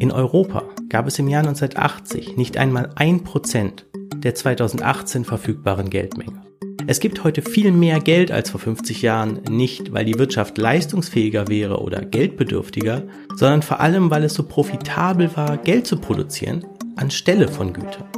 [0.00, 6.42] In Europa gab es im Jahr 1980 nicht einmal ein Prozent der 2018 verfügbaren Geldmenge.
[6.86, 11.48] Es gibt heute viel mehr Geld als vor 50 Jahren, nicht weil die Wirtschaft leistungsfähiger
[11.48, 13.02] wäre oder geldbedürftiger,
[13.34, 16.64] sondern vor allem, weil es so profitabel war, Geld zu produzieren
[16.96, 18.08] anstelle von Gütern.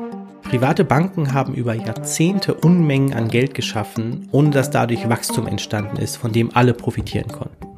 [0.42, 6.16] Private Banken haben über Jahrzehnte Unmengen an Geld geschaffen, ohne dass dadurch Wachstum entstanden ist,
[6.16, 7.69] von dem alle profitieren konnten.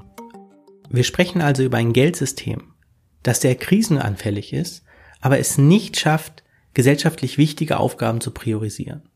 [0.94, 2.74] Wir sprechen also über ein Geldsystem,
[3.22, 4.84] das sehr krisenanfällig ist,
[5.22, 6.42] aber es nicht schafft,
[6.74, 9.08] gesellschaftlich wichtige Aufgaben zu priorisieren.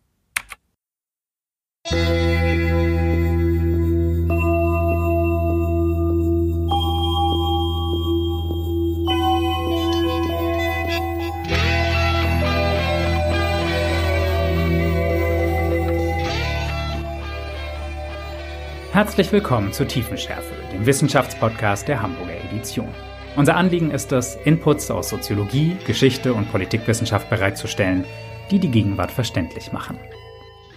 [18.96, 22.88] Herzlich willkommen zu Tiefenschärfe, dem Wissenschaftspodcast der Hamburger Edition.
[23.36, 28.06] Unser Anliegen ist es, Inputs aus Soziologie, Geschichte und Politikwissenschaft bereitzustellen,
[28.50, 29.98] die die Gegenwart verständlich machen.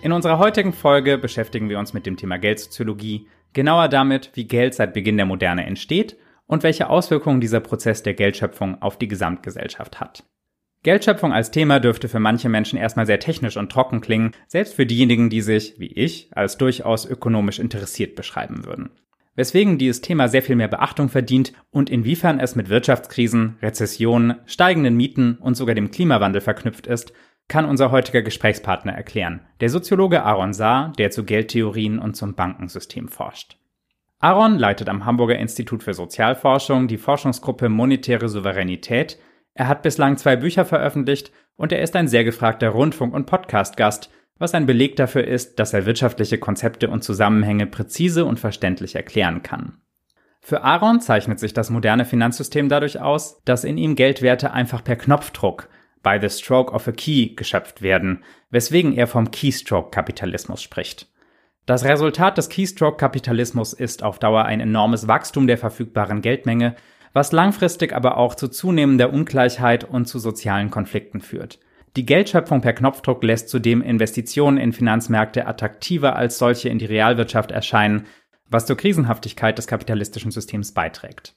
[0.02, 4.73] In unserer heutigen Folge beschäftigen wir uns mit dem Thema Geldsoziologie, genauer damit, wie Geld
[4.73, 10.02] seit Beginn der Moderne entsteht und welche Auswirkungen dieser Prozess der Geldschöpfung auf die Gesamtgesellschaft
[10.02, 10.25] hat.
[10.83, 14.86] Geldschöpfung als Thema dürfte für manche Menschen erstmal sehr technisch und trocken klingen, selbst für
[14.86, 18.89] diejenigen, die sich, wie ich, als durchaus ökonomisch interessiert beschreiben würden.
[19.36, 24.95] Weswegen dieses Thema sehr viel mehr Beachtung verdient und inwiefern es mit Wirtschaftskrisen, Rezessionen, steigenden
[24.95, 27.14] Mieten und sogar dem Klimawandel verknüpft ist,
[27.49, 33.08] kann unser heutiger Gesprächspartner erklären, der Soziologe Aaron Saar, der zu Geldtheorien und zum Bankensystem
[33.09, 33.58] forscht.
[34.19, 39.17] Aaron leitet am Hamburger Institut für Sozialforschung die Forschungsgruppe Monetäre Souveränität,
[39.53, 44.09] er hat bislang zwei Bücher veröffentlicht und er ist ein sehr gefragter Rundfunk- und Podcast-Gast,
[44.38, 49.44] was ein Beleg dafür ist, dass er wirtschaftliche Konzepte und Zusammenhänge präzise und verständlich erklären
[49.44, 49.81] kann.
[50.42, 54.95] Für Aaron zeichnet sich das moderne Finanzsystem dadurch aus, dass in ihm Geldwerte einfach per
[54.95, 55.67] Knopfdruck,
[56.02, 61.08] by the stroke of a key, geschöpft werden, weswegen er vom Keystroke-Kapitalismus spricht.
[61.65, 66.76] Das Resultat des Keystroke-Kapitalismus ist auf Dauer ein enormes Wachstum der verfügbaren Geldmenge,
[67.14, 71.59] was langfristig aber auch zu zunehmender Ungleichheit und zu sozialen Konflikten führt.
[71.95, 77.52] Die Geldschöpfung per Knopfdruck lässt zudem Investitionen in Finanzmärkte attraktiver als solche in die Realwirtschaft
[77.52, 78.05] erscheinen,
[78.49, 81.36] was zur Krisenhaftigkeit des kapitalistischen Systems beiträgt.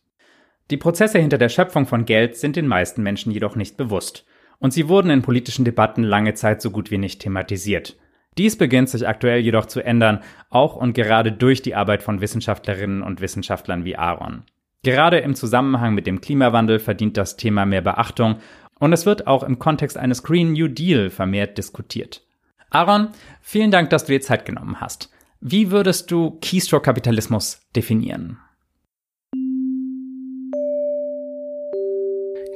[0.70, 4.24] Die Prozesse hinter der Schöpfung von Geld sind den meisten Menschen jedoch nicht bewusst,
[4.58, 7.96] und sie wurden in politischen Debatten lange Zeit so gut wie nicht thematisiert.
[8.38, 13.02] Dies beginnt sich aktuell jedoch zu ändern, auch und gerade durch die Arbeit von Wissenschaftlerinnen
[13.02, 14.44] und Wissenschaftlern wie Aaron.
[14.84, 18.38] Gerade im Zusammenhang mit dem Klimawandel verdient das Thema mehr Beachtung
[18.80, 22.22] und es wird auch im Kontext eines Green New Deal vermehrt diskutiert.
[22.70, 23.08] Aaron,
[23.40, 25.08] vielen Dank, dass du dir Zeit genommen hast.
[25.40, 28.38] Wie würdest du Keystroke-Kapitalismus definieren?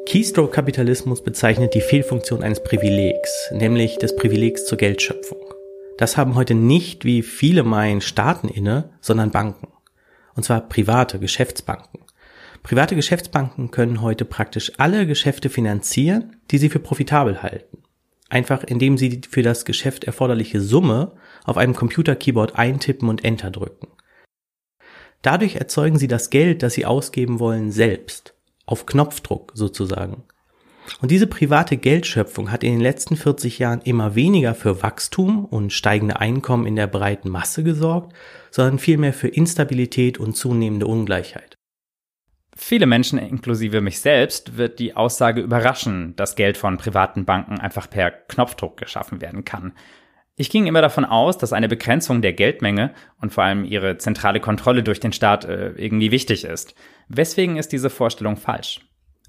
[0.09, 5.39] Keystroke-Kapitalismus bezeichnet die Fehlfunktion eines Privilegs, nämlich des Privilegs zur Geldschöpfung.
[5.97, 9.69] Das haben heute nicht, wie viele meinen, Staaten inne, sondern Banken.
[10.35, 12.06] Und zwar private Geschäftsbanken.
[12.67, 17.79] Private Geschäftsbanken können heute praktisch alle Geschäfte finanzieren, die sie für profitabel halten.
[18.29, 21.13] Einfach indem sie für das Geschäft erforderliche Summe
[21.45, 23.87] auf einem Computer-Keyboard eintippen und Enter drücken.
[25.23, 28.35] Dadurch erzeugen sie das Geld, das sie ausgeben wollen, selbst.
[28.65, 30.25] Auf Knopfdruck sozusagen.
[31.01, 35.73] Und diese private Geldschöpfung hat in den letzten 40 Jahren immer weniger für Wachstum und
[35.73, 38.13] steigende Einkommen in der breiten Masse gesorgt,
[38.51, 41.56] sondern vielmehr für Instabilität und zunehmende Ungleichheit.
[42.59, 47.89] Viele Menschen, inklusive mich selbst, wird die Aussage überraschen, dass Geld von privaten Banken einfach
[47.91, 49.73] per Knopfdruck geschaffen werden kann.
[50.37, 54.41] Ich ging immer davon aus, dass eine Begrenzung der Geldmenge und vor allem ihre zentrale
[54.41, 56.75] Kontrolle durch den Staat äh, irgendwie wichtig ist.
[57.09, 58.81] Weswegen ist diese Vorstellung falsch?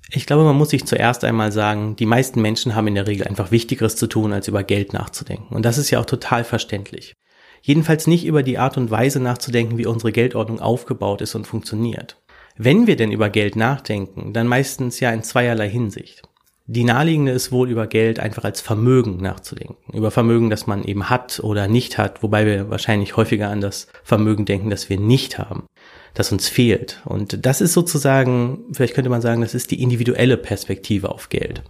[0.10, 3.28] Ich glaube, man muss sich zuerst einmal sagen, die meisten Menschen haben in der Regel
[3.28, 5.54] einfach Wichtigeres zu tun, als über Geld nachzudenken.
[5.54, 7.14] Und das ist ja auch total verständlich.
[7.62, 12.22] Jedenfalls nicht über die Art und Weise nachzudenken, wie unsere Geldordnung aufgebaut ist und funktioniert.
[12.57, 16.24] Wenn wir denn über Geld nachdenken, dann meistens ja in zweierlei Hinsicht.
[16.65, 19.77] Die naheliegende ist wohl über Geld einfach als Vermögen nachzudenken.
[19.94, 23.88] Über Vermögen, das man eben hat oder nicht hat, wobei wir wahrscheinlich häufiger an das
[24.04, 25.68] Vermögen denken, das wir nicht haben,
[26.13, 27.01] das uns fehlt.
[27.06, 31.62] Und das ist sozusagen, vielleicht könnte man sagen, das ist die individuelle Perspektive auf Geld.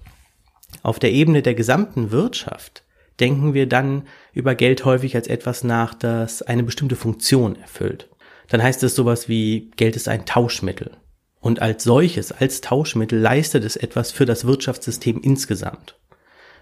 [0.83, 2.83] Auf der Ebene der gesamten Wirtschaft
[3.19, 8.07] denken wir dann über Geld häufig als etwas nach, das eine bestimmte Funktion erfüllt
[8.49, 10.91] dann heißt es sowas wie Geld ist ein Tauschmittel.
[11.39, 15.95] Und als solches, als Tauschmittel leistet es etwas für das Wirtschaftssystem insgesamt.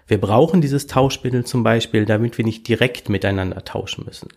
[0.06, 4.28] Wir brauchen dieses Tauschmittel zum Beispiel, damit wir nicht direkt miteinander tauschen müssen.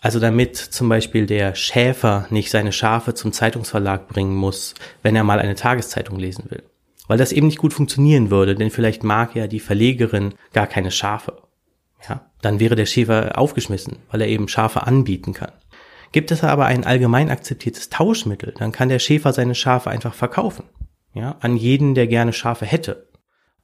[0.00, 5.24] Also damit zum Beispiel der Schäfer nicht seine Schafe zum Zeitungsverlag bringen muss, wenn er
[5.24, 6.62] mal eine Tageszeitung lesen will.
[7.06, 10.90] Weil das eben nicht gut funktionieren würde, denn vielleicht mag ja die Verlegerin gar keine
[10.90, 11.42] Schafe.
[12.08, 15.52] Ja, dann wäre der Schäfer aufgeschmissen, weil er eben Schafe anbieten kann.
[16.12, 20.64] Gibt es aber ein allgemein akzeptiertes Tauschmittel, dann kann der Schäfer seine Schafe einfach verkaufen.
[21.14, 23.08] Ja, an jeden, der gerne Schafe hätte.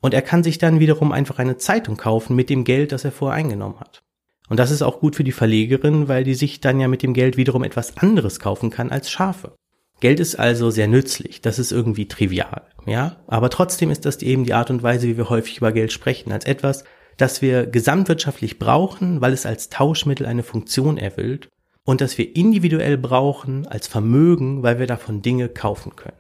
[0.01, 3.13] Und er kann sich dann wiederum einfach eine Zeitung kaufen mit dem Geld, das er
[3.13, 4.03] vorher eingenommen hat.
[4.49, 7.13] Und das ist auch gut für die Verlegerin, weil die sich dann ja mit dem
[7.13, 9.55] Geld wiederum etwas anderes kaufen kann als Schafe.
[10.01, 14.45] Geld ist also sehr nützlich, das ist irgendwie trivial, ja, aber trotzdem ist das eben
[14.45, 16.85] die Art und Weise, wie wir häufig über Geld sprechen, als etwas,
[17.17, 21.49] das wir gesamtwirtschaftlich brauchen, weil es als Tauschmittel eine Funktion erfüllt
[21.89, 26.19] und das wir individuell brauchen als Vermögen, weil wir davon Dinge kaufen können.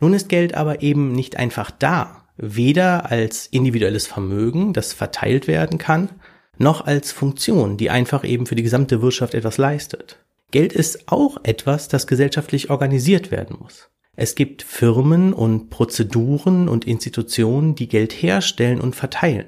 [0.00, 5.78] Nun ist Geld aber eben nicht einfach da, weder als individuelles Vermögen, das verteilt werden
[5.78, 6.10] kann,
[6.58, 10.18] noch als Funktion, die einfach eben für die gesamte Wirtschaft etwas leistet.
[10.50, 13.88] Geld ist auch etwas, das gesellschaftlich organisiert werden muss.
[14.14, 19.46] Es gibt Firmen und Prozeduren und Institutionen, die Geld herstellen und verteilen.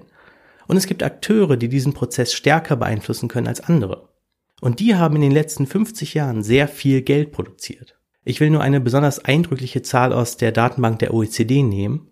[0.68, 4.13] Und es gibt Akteure, die diesen Prozess stärker beeinflussen können als andere.
[4.60, 7.98] Und die haben in den letzten 50 Jahren sehr viel Geld produziert.
[8.24, 12.08] Ich will nur eine besonders eindrückliche Zahl aus der Datenbank der OECD nehmen.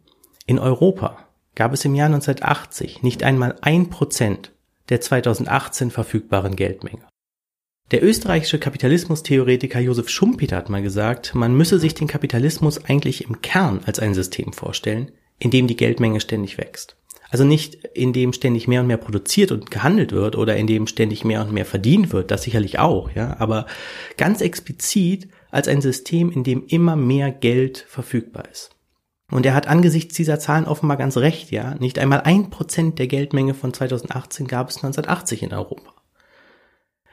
[0.46, 4.52] In Europa gab es im Jahr 1980 nicht einmal ein Prozent
[4.88, 7.06] der 2018 verfügbaren Geldmenge.
[7.92, 13.42] Der österreichische Kapitalismustheoretiker Josef Schumpeter hat mal gesagt, man müsse sich den Kapitalismus eigentlich im
[13.42, 16.96] Kern als ein System vorstellen, in dem die Geldmenge ständig wächst.
[17.32, 20.86] Also nicht in dem ständig mehr und mehr produziert und gehandelt wird oder in dem
[20.86, 23.64] ständig mehr und mehr verdient wird, das sicherlich auch, ja, aber
[24.18, 28.76] ganz explizit als ein System, in dem immer mehr Geld verfügbar ist.
[29.30, 31.74] Und er hat angesichts dieser Zahlen offenbar ganz recht, ja.
[31.76, 35.94] Nicht einmal ein Prozent der Geldmenge von 2018 gab es 1980 in Europa.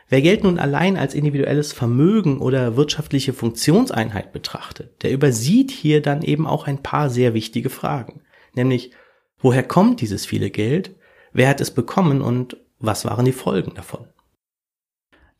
[0.10, 6.24] Wer Geld nun allein als individuelles Vermögen oder wirtschaftliche Funktionseinheit betrachtet, der übersieht hier dann
[6.24, 8.20] eben auch ein paar sehr wichtige Fragen.
[8.54, 8.92] Nämlich,
[9.40, 10.96] woher kommt dieses viele Geld?
[11.32, 14.08] Wer hat es bekommen und was waren die Folgen davon?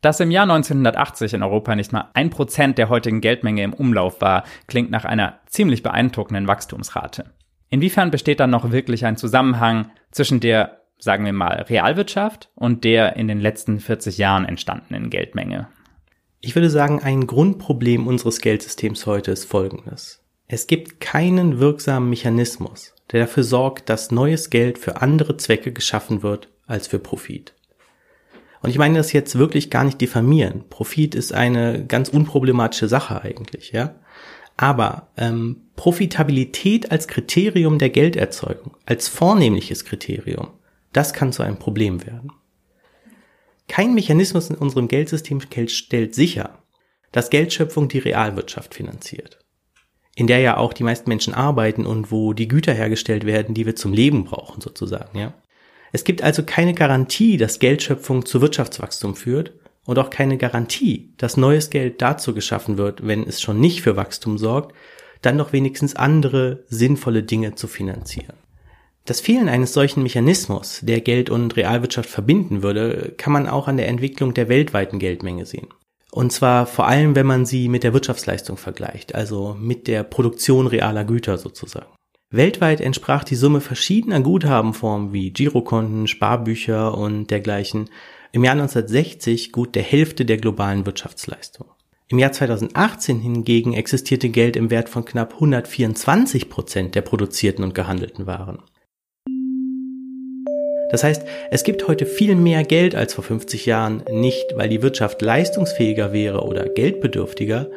[0.00, 4.20] Dass im Jahr 1980 in Europa nicht mal ein Prozent der heutigen Geldmenge im Umlauf
[4.20, 7.34] war, klingt nach einer ziemlich beeindruckenden Wachstumsrate.
[7.68, 13.16] Inwiefern besteht dann noch wirklich ein Zusammenhang zwischen der sagen wir mal, Realwirtschaft und der
[13.16, 15.68] in den letzten 40 Jahren entstandenen Geldmenge?
[16.40, 20.22] Ich würde sagen, ein Grundproblem unseres Geldsystems heute ist folgendes.
[20.46, 26.22] Es gibt keinen wirksamen Mechanismus, der dafür sorgt, dass neues Geld für andere Zwecke geschaffen
[26.22, 27.54] wird als für Profit.
[28.62, 30.64] Und ich meine das jetzt wirklich gar nicht diffamieren.
[30.68, 33.94] Profit ist eine ganz unproblematische Sache eigentlich, ja.
[34.56, 40.48] Aber ähm, Profitabilität als Kriterium der Gelderzeugung, als vornehmliches Kriterium,
[40.92, 42.32] das kann zu einem Problem werden.
[43.68, 46.58] Kein Mechanismus in unserem Geldsystem stellt sicher,
[47.12, 49.39] dass Geldschöpfung die Realwirtschaft finanziert,
[50.20, 53.64] in der ja auch die meisten Menschen arbeiten und wo die Güter hergestellt werden, die
[53.64, 55.32] wir zum Leben brauchen sozusagen, ja.
[55.92, 59.54] Es gibt also keine Garantie, dass Geldschöpfung zu Wirtschaftswachstum führt
[59.86, 63.96] und auch keine Garantie, dass neues Geld dazu geschaffen wird, wenn es schon nicht für
[63.96, 64.74] Wachstum sorgt,
[65.22, 68.36] dann doch wenigstens andere sinnvolle Dinge zu finanzieren.
[69.06, 73.78] Das Fehlen eines solchen Mechanismus, der Geld und Realwirtschaft verbinden würde, kann man auch an
[73.78, 75.68] der Entwicklung der weltweiten Geldmenge sehen.
[76.12, 80.66] Und zwar vor allem, wenn man sie mit der Wirtschaftsleistung vergleicht, also mit der Produktion
[80.66, 81.94] realer Güter sozusagen.
[82.30, 87.90] Weltweit entsprach die Summe verschiedener Guthabenformen wie Girokonten, Sparbücher und dergleichen
[88.32, 91.66] im Jahr 1960 gut der Hälfte der globalen Wirtschaftsleistung.
[92.06, 97.74] Im Jahr 2018 hingegen existierte Geld im Wert von knapp 124 Prozent der produzierten und
[97.74, 98.62] gehandelten Waren.
[100.90, 104.82] Das heißt, es gibt heute viel mehr Geld als vor 50 Jahren, nicht weil die
[104.82, 107.68] Wirtschaft leistungsfähiger wäre oder geldbedürftiger,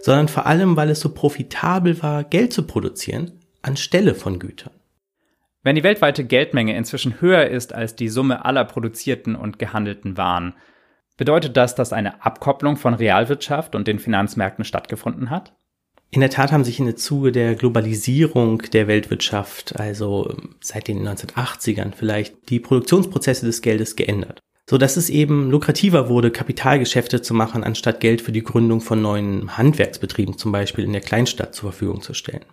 [0.00, 4.72] sondern vor allem, weil es so profitabel war, Geld zu produzieren anstelle von Gütern.
[5.62, 10.54] Wenn die weltweite Geldmenge inzwischen höher ist als die Summe aller produzierten und gehandelten Waren,
[11.18, 15.52] bedeutet das, dass eine Abkopplung von Realwirtschaft und den Finanzmärkten stattgefunden hat?
[16.12, 21.06] In der Tat haben sich in der Zuge der Globalisierung der Weltwirtschaft, also seit den
[21.06, 24.40] 1980ern vielleicht, die Produktionsprozesse des Geldes geändert.
[24.68, 29.00] So dass es eben lukrativer wurde, Kapitalgeschäfte zu machen, anstatt Geld für die Gründung von
[29.00, 32.44] neuen Handwerksbetrieben zum Beispiel in der Kleinstadt zur Verfügung zu stellen.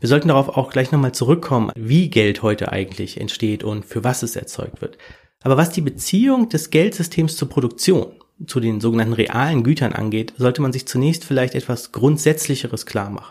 [0.00, 4.22] Wir sollten darauf auch gleich nochmal zurückkommen, wie Geld heute eigentlich entsteht und für was
[4.22, 4.98] es erzeugt wird.
[5.42, 10.62] Aber was die Beziehung des Geldsystems zur Produktion, zu den sogenannten realen Gütern angeht, sollte
[10.62, 13.30] man sich zunächst vielleicht etwas Grundsätzlicheres klar machen.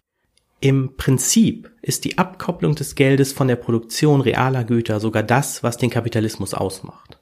[0.60, 5.78] Im Prinzip ist die Abkopplung des Geldes von der Produktion realer Güter sogar das, was
[5.78, 7.18] den Kapitalismus ausmacht.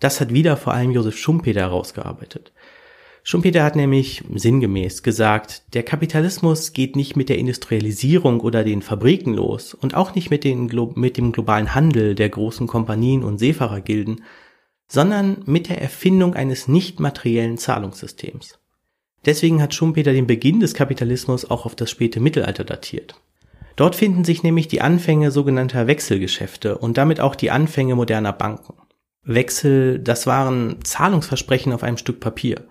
[0.00, 2.52] Das hat wieder vor allem Josef Schumpeter herausgearbeitet.
[3.22, 9.32] Schumpeter hat nämlich sinngemäß gesagt, der Kapitalismus geht nicht mit der Industrialisierung oder den Fabriken
[9.32, 14.24] los und auch nicht mit, den, mit dem globalen Handel der großen Kompanien und Seefahrergilden,
[14.88, 18.58] sondern mit der Erfindung eines nicht materiellen Zahlungssystems.
[19.24, 23.14] Deswegen hat Schumpeter den Beginn des Kapitalismus auch auf das späte Mittelalter datiert.
[23.76, 28.74] Dort finden sich nämlich die Anfänge sogenannter Wechselgeschäfte und damit auch die Anfänge moderner Banken.
[29.24, 32.64] Wechsel, das waren Zahlungsversprechen auf einem Stück Papier.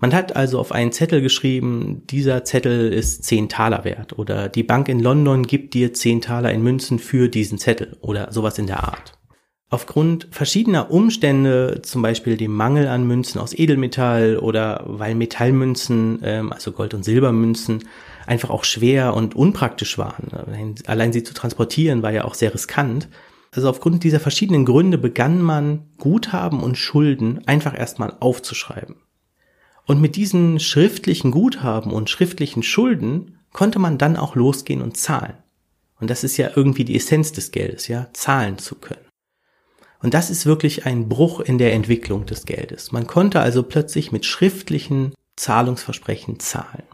[0.00, 4.62] Man hat also auf einen Zettel geschrieben, dieser Zettel ist 10 Taler wert oder die
[4.62, 8.68] Bank in London gibt dir 10 Taler in Münzen für diesen Zettel oder sowas in
[8.68, 9.17] der Art.
[9.70, 16.52] Aufgrund verschiedener Umstände, zum Beispiel dem Mangel an Münzen aus Edelmetall oder weil Metallmünzen, ähm,
[16.52, 17.84] also Gold- und Silbermünzen,
[18.26, 20.28] einfach auch schwer und unpraktisch waren.
[20.86, 23.08] Allein sie zu transportieren war ja auch sehr riskant.
[23.50, 28.96] Also aufgrund dieser verschiedenen Gründe begann man Guthaben und Schulden einfach erstmal aufzuschreiben.
[29.86, 35.34] Und mit diesen schriftlichen Guthaben und schriftlichen Schulden konnte man dann auch losgehen und zahlen.
[36.00, 39.07] Und das ist ja irgendwie die Essenz des Geldes, ja, zahlen zu können.
[40.00, 42.92] Und das ist wirklich ein Bruch in der Entwicklung des Geldes.
[42.92, 46.84] Man konnte also plötzlich mit schriftlichen Zahlungsversprechen zahlen.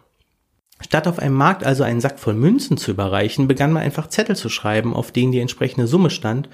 [0.80, 4.36] Statt auf einem Markt also einen Sack voll Münzen zu überreichen, begann man einfach Zettel
[4.36, 6.48] zu schreiben, auf denen die entsprechende Summe stand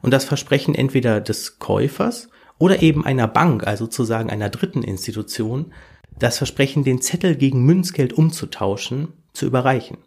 [0.00, 5.72] und das Versprechen entweder des Käufers oder eben einer Bank, also sozusagen einer dritten Institution,
[6.18, 9.98] das Versprechen, den Zettel gegen Münzgeld umzutauschen, zu überreichen.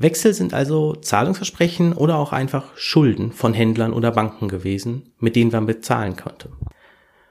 [0.00, 5.50] Wechsel sind also Zahlungsversprechen oder auch einfach Schulden von Händlern oder Banken gewesen, mit denen
[5.50, 6.50] man bezahlen konnte.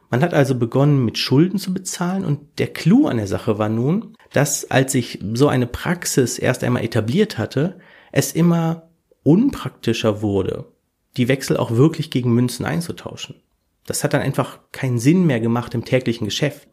[0.09, 3.69] Man hat also begonnen, mit Schulden zu bezahlen und der Clou an der Sache war
[3.69, 7.79] nun, dass als sich so eine Praxis erst einmal etabliert hatte,
[8.12, 8.89] es immer
[9.24, 10.65] unpraktischer wurde,
[11.15, 13.36] die Wechsel auch wirklich gegen Münzen einzutauschen.
[13.86, 16.67] Das hat dann einfach keinen Sinn mehr gemacht im täglichen Geschäft.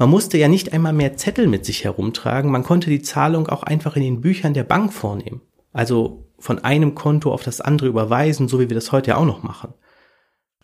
[0.00, 3.62] Man musste ja nicht einmal mehr Zettel mit sich herumtragen, man konnte die Zahlung auch
[3.62, 5.42] einfach in den Büchern der Bank vornehmen.
[5.74, 9.26] Also von einem Konto auf das andere überweisen, so wie wir das heute ja auch
[9.26, 9.74] noch machen.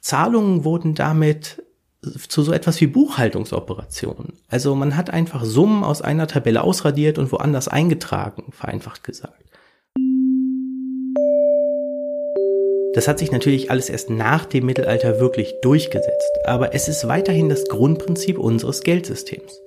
[0.01, 1.63] Zahlungen wurden damit
[2.29, 4.39] zu so etwas wie Buchhaltungsoperationen.
[4.49, 9.45] Also man hat einfach Summen aus einer Tabelle ausradiert und woanders eingetragen, vereinfacht gesagt.
[12.97, 17.51] Das hat sich natürlich alles erst nach dem Mittelalter wirklich durchgesetzt, aber es ist weiterhin
[17.51, 19.61] das Grundprinzip unseres Geldsystems.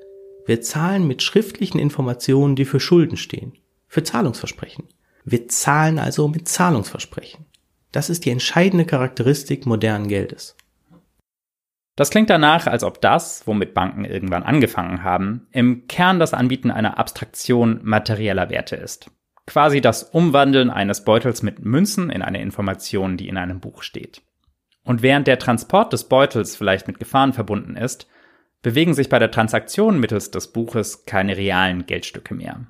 [0.48, 3.53] Wir zahlen mit schriftlichen Informationen, die für Schulden stehen,
[3.88, 4.86] für Zahlungsversprechen.
[5.25, 7.45] Wir zahlen also mit Zahlungsversprechen.
[7.91, 10.57] Das ist die entscheidende Charakteristik modernen Geldes.
[11.95, 16.71] Das klingt danach, als ob das, womit Banken irgendwann angefangen haben, im Kern das Anbieten
[16.71, 19.12] einer Abstraktion materieller Werte ist
[19.50, 24.22] quasi das Umwandeln eines Beutels mit Münzen in eine Information, die in einem Buch steht.
[24.84, 28.08] Und während der Transport des Beutels vielleicht mit Gefahren verbunden ist,
[28.62, 32.68] bewegen sich bei der Transaktion mittels des Buches keine realen Geldstücke mehr.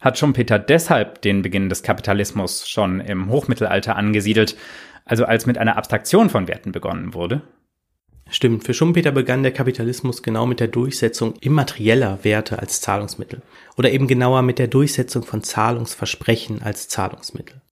[0.00, 4.56] Hat Schumpeter deshalb den Beginn des Kapitalismus schon im Hochmittelalter angesiedelt,
[5.04, 7.42] also als mit einer Abstraktion von Werten begonnen wurde?
[8.28, 13.40] Stimmt, für Schumpeter begann der Kapitalismus genau mit der Durchsetzung immaterieller Werte als Zahlungsmittel
[13.76, 17.62] oder eben genauer mit der Durchsetzung von Zahlungsversprechen als Zahlungsmittel.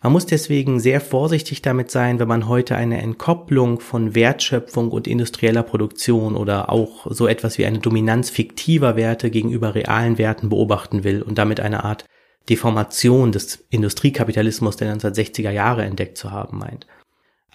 [0.00, 5.08] Man muss deswegen sehr vorsichtig damit sein, wenn man heute eine Entkopplung von Wertschöpfung und
[5.08, 11.02] industrieller Produktion oder auch so etwas wie eine Dominanz fiktiver Werte gegenüber realen Werten beobachten
[11.02, 12.04] will und damit eine Art
[12.48, 16.86] Deformation des Industriekapitalismus der 1960er Jahre entdeckt zu haben meint.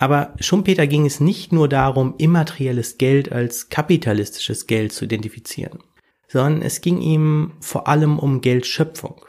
[0.03, 5.79] Aber Schumpeter ging es nicht nur darum, immaterielles Geld als kapitalistisches Geld zu identifizieren,
[6.27, 9.25] sondern es ging ihm vor allem um Geldschöpfung,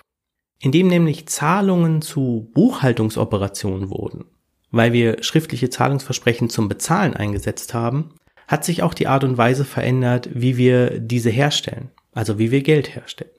[0.58, 4.24] indem nämlich Zahlungen zu Buchhaltungsoperationen wurden,
[4.72, 8.16] weil wir schriftliche Zahlungsversprechen zum Bezahlen eingesetzt haben,
[8.48, 12.64] hat sich auch die Art und Weise verändert, wie wir diese herstellen, also wie wir
[12.64, 13.30] Geld herstellen.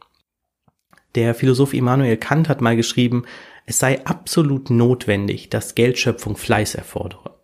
[1.16, 3.26] Der Philosoph Immanuel Kant hat mal geschrieben,
[3.66, 7.36] es sei absolut notwendig, dass Geldschöpfung Fleiß erfordere.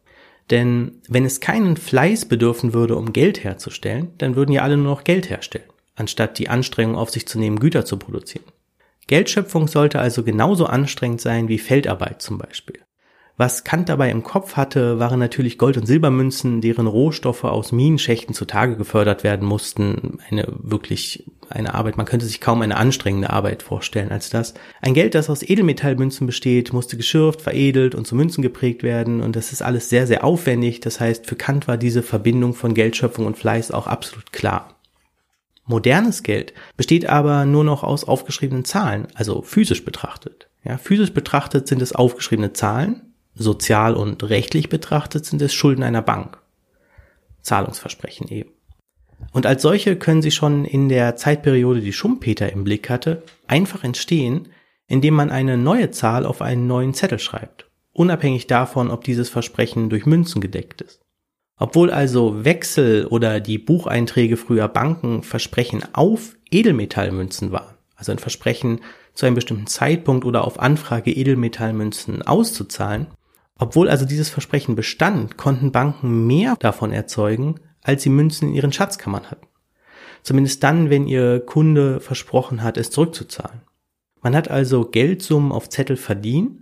[0.49, 4.87] Denn wenn es keinen Fleiß bedürfen würde, um Geld herzustellen, dann würden ja alle nur
[4.87, 8.45] noch Geld herstellen, anstatt die Anstrengung auf sich zu nehmen, Güter zu produzieren.
[9.07, 12.81] Geldschöpfung sollte also genauso anstrengend sein wie Feldarbeit zum Beispiel.
[13.37, 18.35] Was Kant dabei im Kopf hatte, waren natürlich Gold- und Silbermünzen, deren Rohstoffe aus Minenschächten
[18.35, 20.19] zutage gefördert werden mussten.
[20.29, 24.53] Eine wirklich eine Arbeit, man könnte sich kaum eine anstrengende Arbeit vorstellen als das.
[24.81, 29.35] Ein Geld, das aus Edelmetallmünzen besteht, musste geschürft, veredelt und zu Münzen geprägt werden und
[29.35, 30.79] das ist alles sehr, sehr aufwendig.
[30.79, 34.75] Das heißt, für Kant war diese Verbindung von Geldschöpfung und Fleiß auch absolut klar.
[35.65, 40.47] Modernes Geld besteht aber nur noch aus aufgeschriebenen Zahlen, also physisch betrachtet.
[40.63, 46.01] Ja, physisch betrachtet sind es aufgeschriebene Zahlen, sozial und rechtlich betrachtet sind es Schulden einer
[46.01, 46.37] Bank.
[47.41, 48.51] Zahlungsversprechen eben.
[49.31, 53.83] Und als solche können sie schon in der Zeitperiode, die Schumpeter im Blick hatte, einfach
[53.83, 54.49] entstehen,
[54.87, 59.89] indem man eine neue Zahl auf einen neuen Zettel schreibt, unabhängig davon, ob dieses Versprechen
[59.89, 61.01] durch Münzen gedeckt ist.
[61.57, 68.81] Obwohl also Wechsel oder die Bucheinträge früher Banken Versprechen auf Edelmetallmünzen waren, also ein Versprechen
[69.13, 73.07] zu einem bestimmten Zeitpunkt oder auf Anfrage Edelmetallmünzen auszuzahlen,
[73.61, 78.73] obwohl also dieses Versprechen bestand, konnten Banken mehr davon erzeugen, als sie Münzen in ihren
[78.73, 79.45] Schatzkammern hatten.
[80.23, 83.61] Zumindest dann, wenn ihr Kunde versprochen hat, es zurückzuzahlen.
[84.23, 86.61] Man hat also Geldsummen auf Zettel verdient,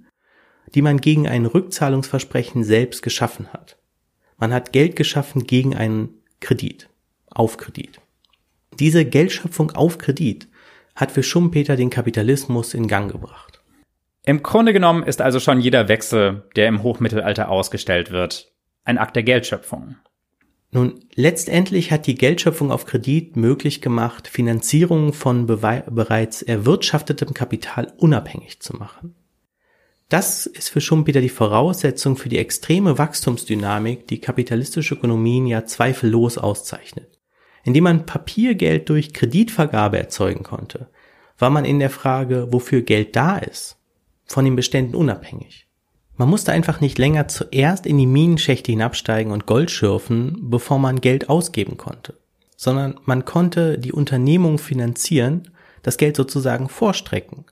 [0.75, 3.77] die man gegen ein Rückzahlungsversprechen selbst geschaffen hat.
[4.35, 6.89] Man hat Geld geschaffen gegen einen Kredit,
[7.29, 8.01] auf Kredit.
[8.77, 10.49] Diese Geldschöpfung auf Kredit
[10.95, 13.48] hat für Schumpeter den Kapitalismus in Gang gebracht.
[14.29, 19.15] Im Grunde genommen ist also schon jeder Wechsel, der im Hochmittelalter ausgestellt wird, ein Akt
[19.15, 19.95] der Geldschöpfung.
[20.69, 28.59] Nun, letztendlich hat die Geldschöpfung auf Kredit möglich gemacht, Finanzierung von bereits erwirtschaftetem Kapital unabhängig
[28.59, 29.15] zu machen.
[30.09, 36.37] Das ist für Schumpeter die Voraussetzung für die extreme Wachstumsdynamik, die kapitalistische Ökonomien ja zweifellos
[36.37, 37.17] auszeichnet.
[37.63, 40.91] Indem man Papiergeld durch Kreditvergabe erzeugen konnte,
[41.39, 43.78] war man in der Frage, wofür Geld da ist,
[44.29, 45.67] von den Beständen unabhängig.
[46.15, 51.01] Man musste einfach nicht länger zuerst in die Minenschächte hinabsteigen und Gold schürfen, bevor man
[51.01, 52.17] Geld ausgeben konnte,
[52.57, 55.49] sondern man konnte die Unternehmung finanzieren,
[55.81, 57.45] das Geld sozusagen vorstrecken.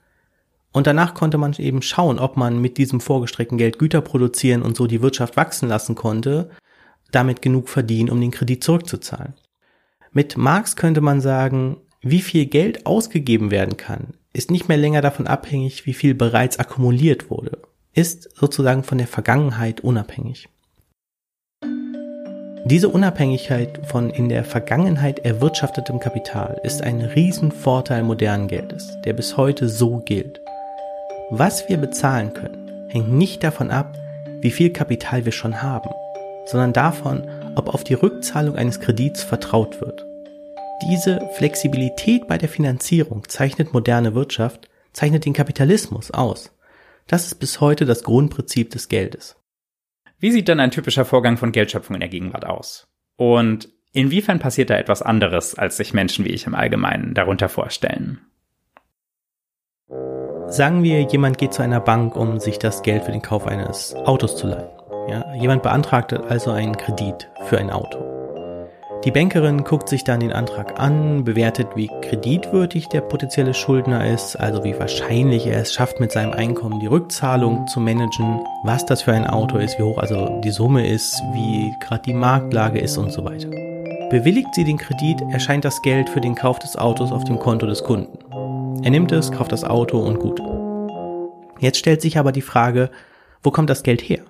[0.70, 4.76] Und danach konnte man eben schauen, ob man mit diesem vorgestreckten Geld Güter produzieren und
[4.76, 6.50] so die Wirtschaft wachsen lassen konnte,
[7.10, 9.32] damit genug verdienen, um den Kredit zurückzuzahlen.
[10.12, 15.02] Mit Marx könnte man sagen, wie viel Geld ausgegeben werden kann, ist nicht mehr länger
[15.02, 17.58] davon abhängig, wie viel bereits akkumuliert wurde
[17.98, 20.48] ist sozusagen von der Vergangenheit unabhängig.
[22.64, 29.36] Diese Unabhängigkeit von in der Vergangenheit erwirtschaftetem Kapital ist ein Riesenvorteil modernen Geldes, der bis
[29.36, 30.40] heute so gilt.
[31.30, 33.98] Was wir bezahlen können, hängt nicht davon ab,
[34.40, 35.90] wie viel Kapital wir schon haben,
[36.46, 40.07] sondern davon, ob auf die Rückzahlung eines Kredits vertraut wird.
[40.82, 46.56] Diese Flexibilität bei der Finanzierung zeichnet moderne Wirtschaft, zeichnet den Kapitalismus aus.
[47.08, 49.36] Das ist bis heute das Grundprinzip des Geldes.
[50.20, 52.86] Wie sieht dann ein typischer Vorgang von Geldschöpfung in der Gegenwart aus?
[53.16, 58.20] Und inwiefern passiert da etwas anderes, als sich Menschen wie ich im Allgemeinen darunter vorstellen?
[60.46, 63.94] Sagen wir, jemand geht zu einer Bank, um sich das Geld für den Kauf eines
[63.94, 64.68] Autos zu leihen.
[65.08, 68.17] Ja, jemand beantragt also einen Kredit für ein Auto.
[69.08, 74.36] Die Bankerin guckt sich dann den Antrag an, bewertet, wie kreditwürdig der potenzielle Schuldner ist,
[74.36, 79.00] also wie wahrscheinlich er es schafft, mit seinem Einkommen die Rückzahlung zu managen, was das
[79.00, 82.98] für ein Auto ist, wie hoch also die Summe ist, wie gerade die Marktlage ist
[82.98, 83.48] und so weiter.
[84.10, 87.64] Bewilligt sie den Kredit, erscheint das Geld für den Kauf des Autos auf dem Konto
[87.64, 88.18] des Kunden.
[88.84, 90.38] Er nimmt es, kauft das Auto und gut.
[91.60, 92.90] Jetzt stellt sich aber die Frage,
[93.42, 94.20] wo kommt das Geld her?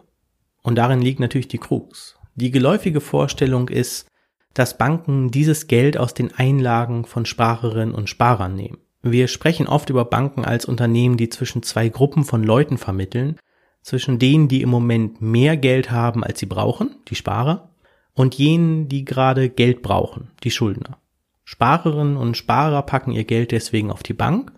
[0.62, 2.16] Und darin liegt natürlich die Krux.
[2.36, 4.06] Die geläufige Vorstellung ist,
[4.54, 8.78] dass Banken dieses Geld aus den Einlagen von Sparerinnen und Sparern nehmen.
[9.02, 13.38] Wir sprechen oft über Banken als Unternehmen, die zwischen zwei Gruppen von Leuten vermitteln,
[13.82, 17.70] zwischen denen, die im Moment mehr Geld haben, als sie brauchen, die Sparer,
[18.14, 20.98] und jenen, die gerade Geld brauchen, die Schuldner.
[21.44, 24.52] Sparerinnen und Sparer packen ihr Geld deswegen auf die Bank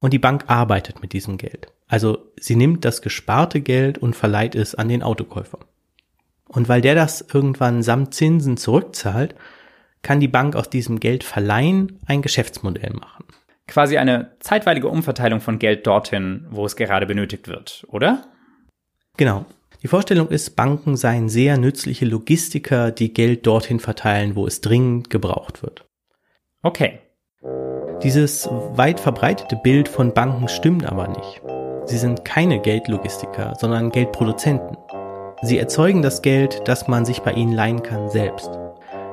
[0.00, 1.72] und die Bank arbeitet mit diesem Geld.
[1.86, 5.60] Also sie nimmt das gesparte Geld und verleiht es an den Autokäufer.
[6.48, 9.34] Und weil der das irgendwann samt Zinsen zurückzahlt,
[10.02, 13.24] kann die Bank aus diesem Geld verleihen ein Geschäftsmodell machen.
[13.66, 18.24] Quasi eine zeitweilige Umverteilung von Geld dorthin, wo es gerade benötigt wird, oder?
[19.16, 19.44] Genau.
[19.82, 25.10] Die Vorstellung ist, Banken seien sehr nützliche Logistiker, die Geld dorthin verteilen, wo es dringend
[25.10, 25.84] gebraucht wird.
[26.62, 27.00] Okay.
[28.02, 31.42] Dieses weit verbreitete Bild von Banken stimmt aber nicht.
[31.86, 34.76] Sie sind keine Geldlogistiker, sondern Geldproduzenten.
[35.42, 38.50] Sie erzeugen das Geld, das man sich bei ihnen leihen kann, selbst.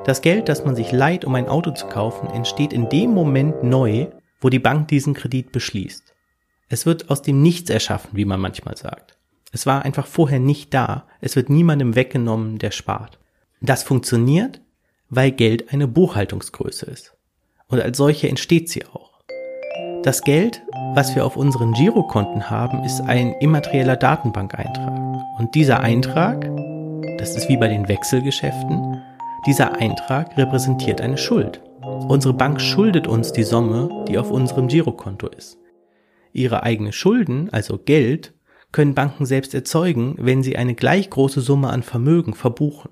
[0.04, 3.62] Das Geld, das man sich leiht, um ein Auto zu kaufen, entsteht in dem Moment
[3.62, 4.08] neu,
[4.40, 6.14] wo die Bank diesen Kredit beschließt.
[6.68, 9.18] Es wird aus dem Nichts erschaffen, wie man manchmal sagt.
[9.52, 11.06] Es war einfach vorher nicht da.
[11.20, 13.18] Es wird niemandem weggenommen, der spart.
[13.60, 14.60] Das funktioniert,
[15.10, 17.16] weil Geld eine Buchhaltungsgröße ist.
[17.68, 19.13] Und als solche entsteht sie auch.
[20.02, 20.62] Das Geld,
[20.94, 24.92] was wir auf unseren Girokonten haben, ist ein immaterieller Datenbankeintrag.
[25.38, 26.50] Und dieser Eintrag,
[27.18, 29.02] das ist wie bei den Wechselgeschäften,
[29.46, 31.62] dieser Eintrag repräsentiert eine Schuld.
[32.08, 35.58] Unsere Bank schuldet uns die Summe, die auf unserem Girokonto ist.
[36.32, 38.34] Ihre eigene Schulden, also Geld,
[38.72, 42.90] können Banken selbst erzeugen, wenn sie eine gleich große Summe an Vermögen verbuchen.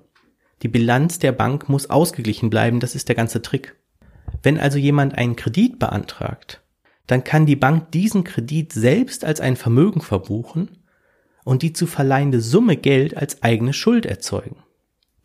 [0.63, 3.75] Die Bilanz der Bank muss ausgeglichen bleiben, das ist der ganze Trick.
[4.41, 6.62] Wenn also jemand einen Kredit beantragt,
[7.07, 10.77] dann kann die Bank diesen Kredit selbst als ein Vermögen verbuchen
[11.43, 14.57] und die zu verleihende Summe Geld als eigene Schuld erzeugen.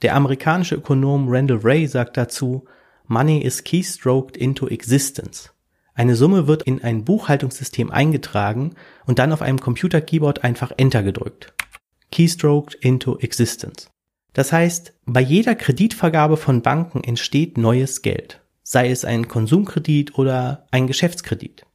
[0.02, 2.64] Der amerikanische Ökonom Randall Ray sagt dazu,
[3.06, 5.50] Money is keystroked into existence.
[5.94, 8.74] Eine Summe wird in ein Buchhaltungssystem eingetragen
[9.06, 11.54] und dann auf einem Computer-Keyboard einfach Enter gedrückt.
[12.12, 13.90] Keystroked into existence.
[14.32, 20.66] Das heißt, bei jeder Kreditvergabe von Banken entsteht neues Geld, sei es ein Konsumkredit oder
[20.70, 21.66] ein Geschäftskredit.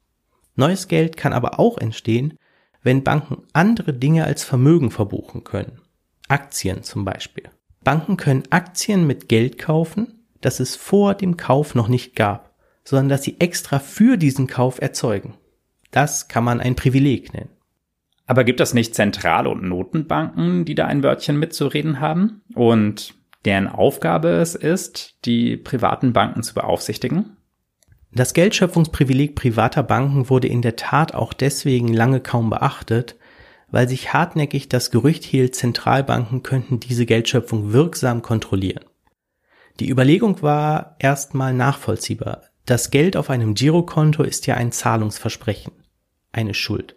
[0.55, 2.37] Neues Geld kann aber auch entstehen,
[2.81, 5.81] wenn Banken andere Dinge als Vermögen verbuchen können.
[6.27, 7.49] Aktien zum Beispiel.
[7.83, 13.09] Banken können Aktien mit Geld kaufen, das es vor dem Kauf noch nicht gab, sondern
[13.09, 15.35] dass sie extra für diesen Kauf erzeugen.
[15.91, 17.49] Das kann man ein Privileg nennen.
[18.25, 23.67] Aber gibt es nicht Zentral- und Notenbanken, die da ein Wörtchen mitzureden haben und deren
[23.67, 27.37] Aufgabe es ist, die privaten Banken zu beaufsichtigen?
[28.15, 33.15] Das Geldschöpfungsprivileg privater Banken wurde in der Tat auch deswegen lange kaum beachtet,
[33.71, 38.85] weil sich hartnäckig das Gerücht hielt, Zentralbanken könnten diese Geldschöpfung wirksam kontrollieren.
[39.79, 42.43] Die Überlegung war erstmal nachvollziehbar.
[42.67, 45.73] Das Geld auf einem Girokonto ist ja ein Zahlungsversprechen,
[46.31, 46.95] eine Schuld.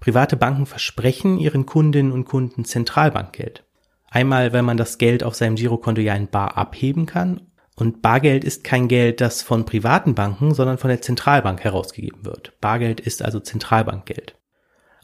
[0.00, 3.64] Private Banken versprechen ihren Kundinnen und Kunden Zentralbankgeld.
[4.10, 7.47] Einmal, wenn man das Geld auf seinem Girokonto ja in Bar abheben kann
[7.78, 12.60] und Bargeld ist kein Geld, das von privaten Banken, sondern von der Zentralbank herausgegeben wird.
[12.60, 14.34] Bargeld ist also Zentralbankgeld.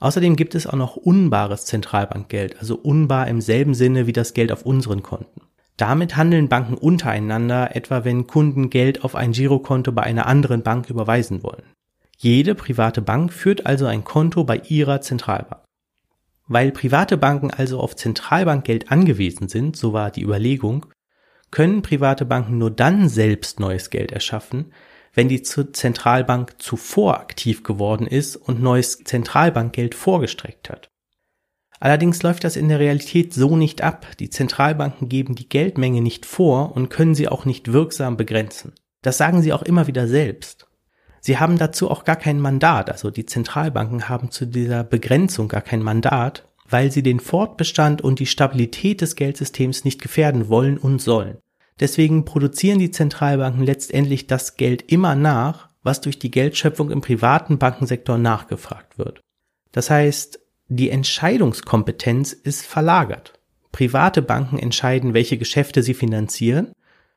[0.00, 4.50] Außerdem gibt es auch noch unbares Zentralbankgeld, also unbar im selben Sinne wie das Geld
[4.50, 5.42] auf unseren Konten.
[5.76, 10.90] Damit handeln Banken untereinander, etwa wenn Kunden Geld auf ein Girokonto bei einer anderen Bank
[10.90, 11.62] überweisen wollen.
[12.16, 15.62] Jede private Bank führt also ein Konto bei ihrer Zentralbank.
[16.48, 20.86] Weil private Banken also auf Zentralbankgeld angewiesen sind, so war die Überlegung,
[21.54, 24.72] können private Banken nur dann selbst neues Geld erschaffen,
[25.14, 30.90] wenn die Zentralbank zuvor aktiv geworden ist und neues Zentralbankgeld vorgestreckt hat.
[31.78, 34.04] Allerdings läuft das in der Realität so nicht ab.
[34.18, 38.72] Die Zentralbanken geben die Geldmenge nicht vor und können sie auch nicht wirksam begrenzen.
[39.02, 40.66] Das sagen sie auch immer wieder selbst.
[41.20, 45.62] Sie haben dazu auch gar kein Mandat, also die Zentralbanken haben zu dieser Begrenzung gar
[45.62, 51.00] kein Mandat, weil sie den Fortbestand und die Stabilität des Geldsystems nicht gefährden wollen und
[51.00, 51.38] sollen.
[51.80, 57.58] Deswegen produzieren die Zentralbanken letztendlich das Geld immer nach, was durch die Geldschöpfung im privaten
[57.58, 59.20] Bankensektor nachgefragt wird.
[59.72, 63.34] Das heißt, die Entscheidungskompetenz ist verlagert.
[63.72, 66.72] Private Banken entscheiden, welche Geschäfte sie finanzieren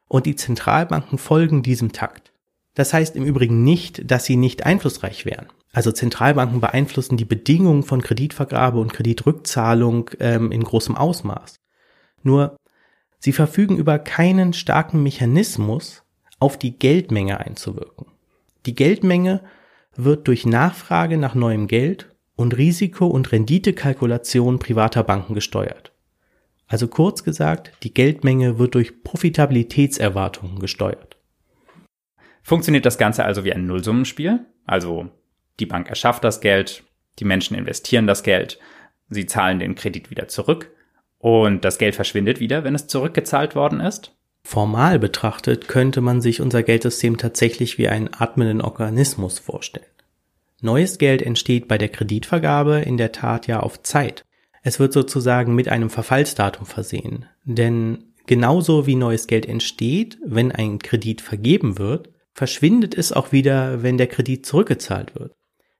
[0.07, 2.33] und die Zentralbanken folgen diesem Takt.
[2.73, 5.47] Das heißt im Übrigen nicht, dass sie nicht einflussreich wären.
[5.71, 11.59] Also Zentralbanken beeinflussen die Bedingungen von Kreditvergabe und Kreditrückzahlung ähm, in großem Ausmaß.
[12.23, 12.57] Nur
[13.19, 16.03] Sie verfügen über keinen starken Mechanismus,
[16.39, 18.07] auf die Geldmenge einzuwirken.
[18.65, 19.41] Die Geldmenge
[19.95, 25.91] wird durch Nachfrage nach neuem Geld und Risiko- und Renditekalkulation privater Banken gesteuert.
[26.67, 31.17] Also kurz gesagt, die Geldmenge wird durch Profitabilitätserwartungen gesteuert.
[32.43, 34.45] Funktioniert das Ganze also wie ein Nullsummenspiel?
[34.65, 35.09] Also
[35.59, 36.83] die Bank erschafft das Geld,
[37.19, 38.59] die Menschen investieren das Geld,
[39.09, 40.69] sie zahlen den Kredit wieder zurück
[41.19, 44.13] und das Geld verschwindet wieder, wenn es zurückgezahlt worden ist?
[44.43, 49.85] Formal betrachtet könnte man sich unser Geldsystem tatsächlich wie einen atmenden Organismus vorstellen.
[50.61, 54.23] Neues Geld entsteht bei der Kreditvergabe in der Tat ja auf Zeit.
[54.63, 57.25] Es wird sozusagen mit einem Verfallsdatum versehen.
[57.43, 63.83] Denn genauso wie neues Geld entsteht, wenn ein Kredit vergeben wird, verschwindet es auch wieder,
[63.83, 65.33] wenn der Kredit zurückgezahlt wird.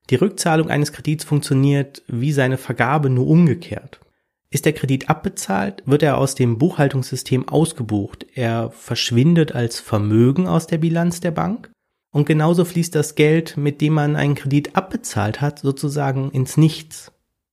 [0.10, 4.00] Die Rückzahlung eines Kredits funktioniert wie seine Vergabe nur umgekehrt.
[4.50, 8.26] Ist der Kredit abbezahlt, wird er aus dem Buchhaltungssystem ausgebucht.
[8.34, 11.70] Er verschwindet als Vermögen aus der Bilanz der Bank.
[12.12, 17.12] Und genauso fließt das Geld, mit dem man einen Kredit abbezahlt hat, sozusagen ins Nichts.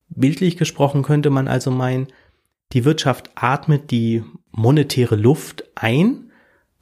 [0.09, 2.07] Bildlich gesprochen könnte man also meinen,
[2.73, 6.31] die Wirtschaft atmet die monetäre Luft ein,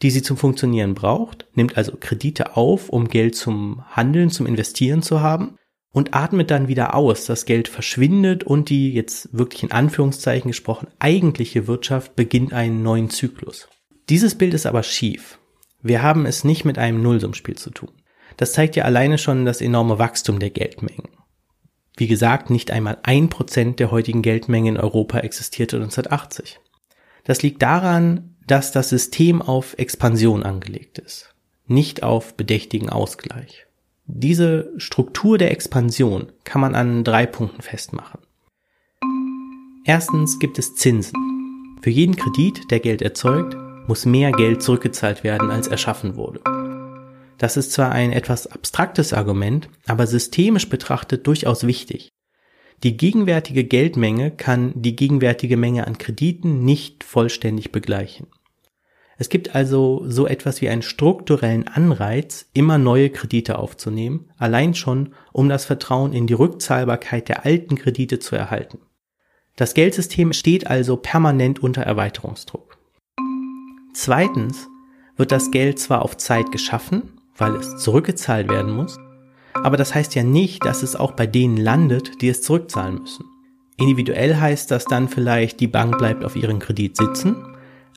[0.03, 5.03] die sie zum Funktionieren braucht, nimmt also Kredite auf, um Geld zum Handeln, zum Investieren
[5.03, 5.57] zu haben
[5.92, 7.26] und atmet dann wieder aus.
[7.26, 13.11] Das Geld verschwindet und die jetzt wirklich in Anführungszeichen gesprochen eigentliche Wirtschaft beginnt einen neuen
[13.11, 13.68] Zyklus.
[14.09, 15.38] Dieses Bild ist aber schief.
[15.83, 17.90] Wir haben es nicht mit einem Nullsummspiel zu tun.
[18.37, 21.09] Das zeigt ja alleine schon das enorme Wachstum der Geldmengen.
[21.96, 26.59] Wie gesagt, nicht einmal ein Prozent der heutigen Geldmenge in Europa existierte 1980.
[27.24, 31.35] Das liegt daran, dass das System auf Expansion angelegt ist,
[31.66, 33.66] nicht auf bedächtigen Ausgleich.
[34.07, 38.21] Diese Struktur der Expansion kann man an drei Punkten festmachen.
[39.85, 41.79] Erstens gibt es Zinsen.
[41.83, 46.41] Für jeden Kredit, der Geld erzeugt, muss mehr Geld zurückgezahlt werden, als erschaffen wurde.
[47.38, 52.11] Das ist zwar ein etwas abstraktes Argument, aber systemisch betrachtet durchaus wichtig.
[52.85, 58.27] Die gegenwärtige Geldmenge kann die gegenwärtige Menge an Krediten nicht vollständig begleichen.
[59.23, 65.15] Es gibt also so etwas wie einen strukturellen Anreiz, immer neue Kredite aufzunehmen, allein schon,
[65.31, 68.81] um das Vertrauen in die Rückzahlbarkeit der alten Kredite zu erhalten.
[69.55, 72.79] Das Geldsystem steht also permanent unter Erweiterungsdruck.
[73.95, 74.67] Zweitens
[75.17, 78.99] wird das Geld zwar auf Zeit geschaffen, weil es zurückgezahlt werden muss,
[79.55, 83.25] aber das heißt ja nicht, dass es auch bei denen landet, die es zurückzahlen müssen.
[83.77, 87.52] Individuell heißt das dann vielleicht, die Bank bleibt auf ihren Kredit sitzen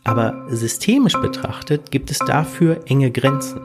[0.06, 3.60] aber systemisch betrachtet gibt es dafür enge Grenzen.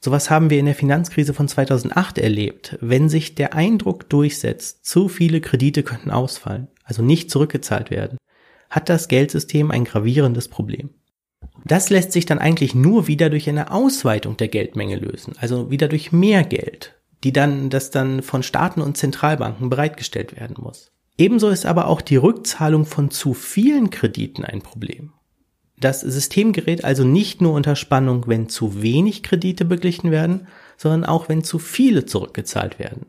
[0.00, 2.78] Sowas haben wir in der Finanzkrise von 2008 erlebt.
[2.80, 8.16] Wenn sich der Eindruck durchsetzt, zu viele Kredite könnten ausfallen, also nicht zurückgezahlt werden,
[8.70, 10.90] hat das Geldsystem ein gravierendes Problem.
[11.64, 15.88] Das lässt sich dann eigentlich nur wieder durch eine Ausweitung der Geldmenge lösen, also wieder
[15.88, 20.92] durch mehr Geld, die dann, das dann von Staaten und Zentralbanken bereitgestellt werden muss.
[21.18, 25.12] Ebenso ist aber auch die Rückzahlung von zu vielen Krediten ein Problem.
[25.80, 31.04] Das System gerät also nicht nur unter Spannung, wenn zu wenig Kredite beglichen werden, sondern
[31.04, 33.06] auch wenn zu viele zurückgezahlt werden.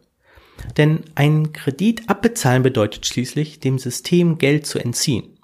[0.78, 5.38] Denn ein Kredit abbezahlen bedeutet schließlich, dem System Geld zu entziehen.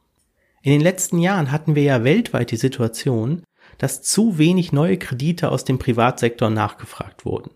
[0.61, 3.43] In den letzten Jahren hatten wir ja weltweit die Situation,
[3.77, 7.51] dass zu wenig neue Kredite aus dem Privatsektor nachgefragt wurden.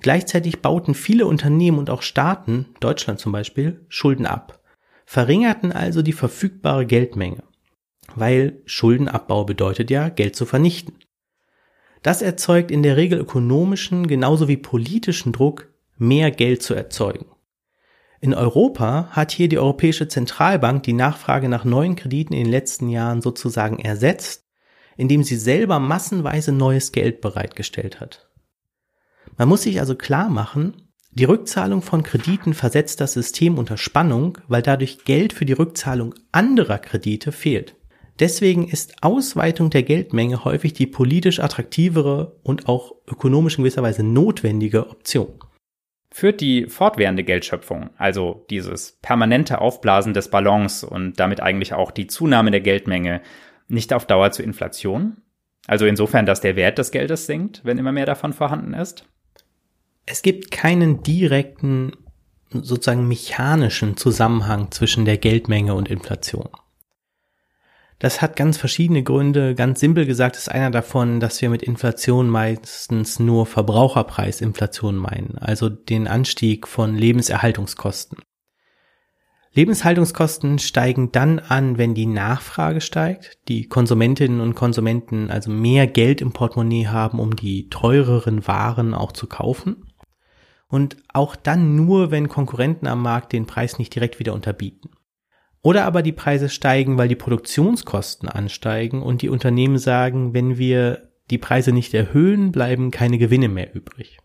[0.00, 4.60] Gleichzeitig bauten viele Unternehmen und auch Staaten, Deutschland zum Beispiel, Schulden ab,
[5.04, 7.42] verringerten also die verfügbare Geldmenge
[8.14, 10.94] weil Schuldenabbau bedeutet ja, Geld zu vernichten.
[12.02, 17.26] Das erzeugt in der Regel ökonomischen genauso wie politischen Druck, mehr Geld zu erzeugen.
[18.20, 22.88] In Europa hat hier die Europäische Zentralbank die Nachfrage nach neuen Krediten in den letzten
[22.88, 24.46] Jahren sozusagen ersetzt,
[24.96, 28.28] indem sie selber massenweise neues Geld bereitgestellt hat.
[29.36, 34.38] Man muss sich also klar machen, die Rückzahlung von Krediten versetzt das System unter Spannung,
[34.46, 37.74] weil dadurch Geld für die Rückzahlung anderer Kredite fehlt.
[38.18, 44.02] Deswegen ist Ausweitung der Geldmenge häufig die politisch attraktivere und auch ökonomisch in gewisser Weise
[44.02, 45.38] notwendige Option.
[46.10, 52.06] Führt die fortwährende Geldschöpfung, also dieses permanente Aufblasen des Ballons und damit eigentlich auch die
[52.06, 53.20] Zunahme der Geldmenge,
[53.68, 55.18] nicht auf Dauer zu Inflation?
[55.66, 59.04] Also insofern, dass der Wert des Geldes sinkt, wenn immer mehr davon vorhanden ist?
[60.06, 61.92] Es gibt keinen direkten,
[62.50, 66.48] sozusagen mechanischen Zusammenhang zwischen der Geldmenge und Inflation.
[67.98, 69.56] Das hat ganz verschiedene Gründe.
[69.56, 75.68] Ganz simpel gesagt ist einer davon, dass wir mit Inflation meistens nur Verbraucherpreisinflation meinen, also
[75.68, 78.18] den Anstieg von Lebenserhaltungskosten.
[79.52, 86.20] Lebenshaltungskosten steigen dann an, wenn die Nachfrage steigt, die Konsumentinnen und Konsumenten also mehr Geld
[86.20, 89.92] im Portemonnaie haben, um die teureren Waren auch zu kaufen.
[90.68, 94.90] Und auch dann nur, wenn Konkurrenten am Markt den Preis nicht direkt wieder unterbieten.
[95.68, 101.10] Oder aber die Preise steigen, weil die Produktionskosten ansteigen und die Unternehmen sagen, wenn wir
[101.30, 104.16] die Preise nicht erhöhen, bleiben keine Gewinne mehr übrig.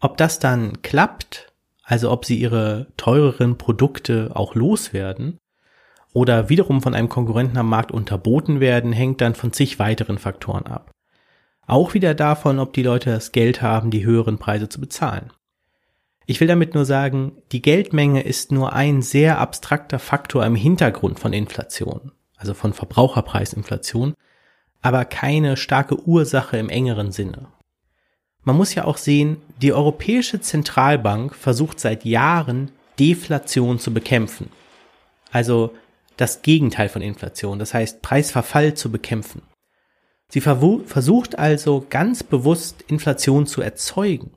[0.00, 1.52] Ob das dann klappt,
[1.84, 5.38] also ob sie ihre teureren Produkte auch loswerden
[6.12, 10.66] oder wiederum von einem Konkurrenten am Markt unterboten werden, hängt dann von zig weiteren Faktoren
[10.66, 10.90] ab.
[11.68, 15.30] Auch wieder davon, ob die Leute das Geld haben, die höheren Preise zu bezahlen.
[16.26, 21.18] Ich will damit nur sagen, die Geldmenge ist nur ein sehr abstrakter Faktor im Hintergrund
[21.18, 24.14] von Inflation, also von Verbraucherpreisinflation,
[24.80, 27.48] aber keine starke Ursache im engeren Sinne.
[28.44, 34.50] Man muss ja auch sehen, die Europäische Zentralbank versucht seit Jahren Deflation zu bekämpfen.
[35.30, 35.74] Also
[36.16, 39.42] das Gegenteil von Inflation, das heißt Preisverfall zu bekämpfen.
[40.28, 44.30] Sie versucht also ganz bewusst Inflation zu erzeugen.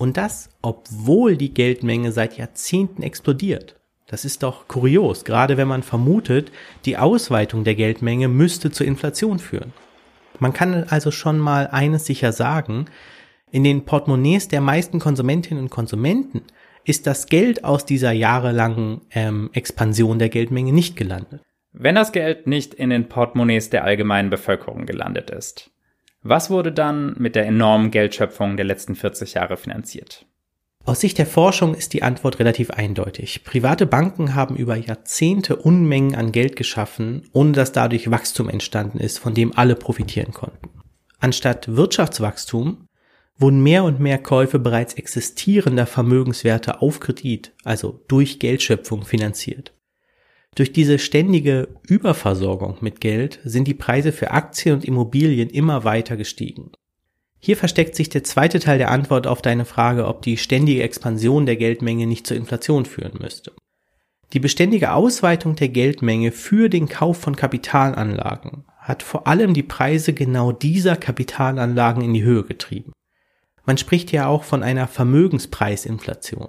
[0.00, 3.76] Und das, obwohl die Geldmenge seit Jahrzehnten explodiert.
[4.06, 6.50] Das ist doch kurios, gerade wenn man vermutet,
[6.86, 9.74] die Ausweitung der Geldmenge müsste zur Inflation führen.
[10.38, 12.86] Man kann also schon mal eines sicher sagen,
[13.50, 16.44] in den Portemonnaies der meisten Konsumentinnen und Konsumenten
[16.84, 21.42] ist das Geld aus dieser jahrelangen ähm, Expansion der Geldmenge nicht gelandet.
[21.72, 25.70] Wenn das Geld nicht in den Portemonnaies der allgemeinen Bevölkerung gelandet ist,
[26.22, 30.26] was wurde dann mit der enormen Geldschöpfung der letzten 40 Jahre finanziert?
[30.84, 33.44] Aus Sicht der Forschung ist die Antwort relativ eindeutig.
[33.44, 39.18] Private Banken haben über Jahrzehnte Unmengen an Geld geschaffen, ohne dass dadurch Wachstum entstanden ist,
[39.18, 40.70] von dem alle profitieren konnten.
[41.18, 42.86] Anstatt Wirtschaftswachstum
[43.38, 49.72] wurden mehr und mehr Käufe bereits existierender Vermögenswerte auf Kredit, also durch Geldschöpfung finanziert.
[50.56, 56.16] Durch diese ständige Überversorgung mit Geld sind die Preise für Aktien und Immobilien immer weiter
[56.16, 56.72] gestiegen.
[57.38, 61.46] Hier versteckt sich der zweite Teil der Antwort auf deine Frage, ob die ständige Expansion
[61.46, 63.52] der Geldmenge nicht zur Inflation führen müsste.
[64.32, 70.12] Die beständige Ausweitung der Geldmenge für den Kauf von Kapitalanlagen hat vor allem die Preise
[70.12, 72.92] genau dieser Kapitalanlagen in die Höhe getrieben.
[73.64, 76.48] Man spricht ja auch von einer Vermögenspreisinflation.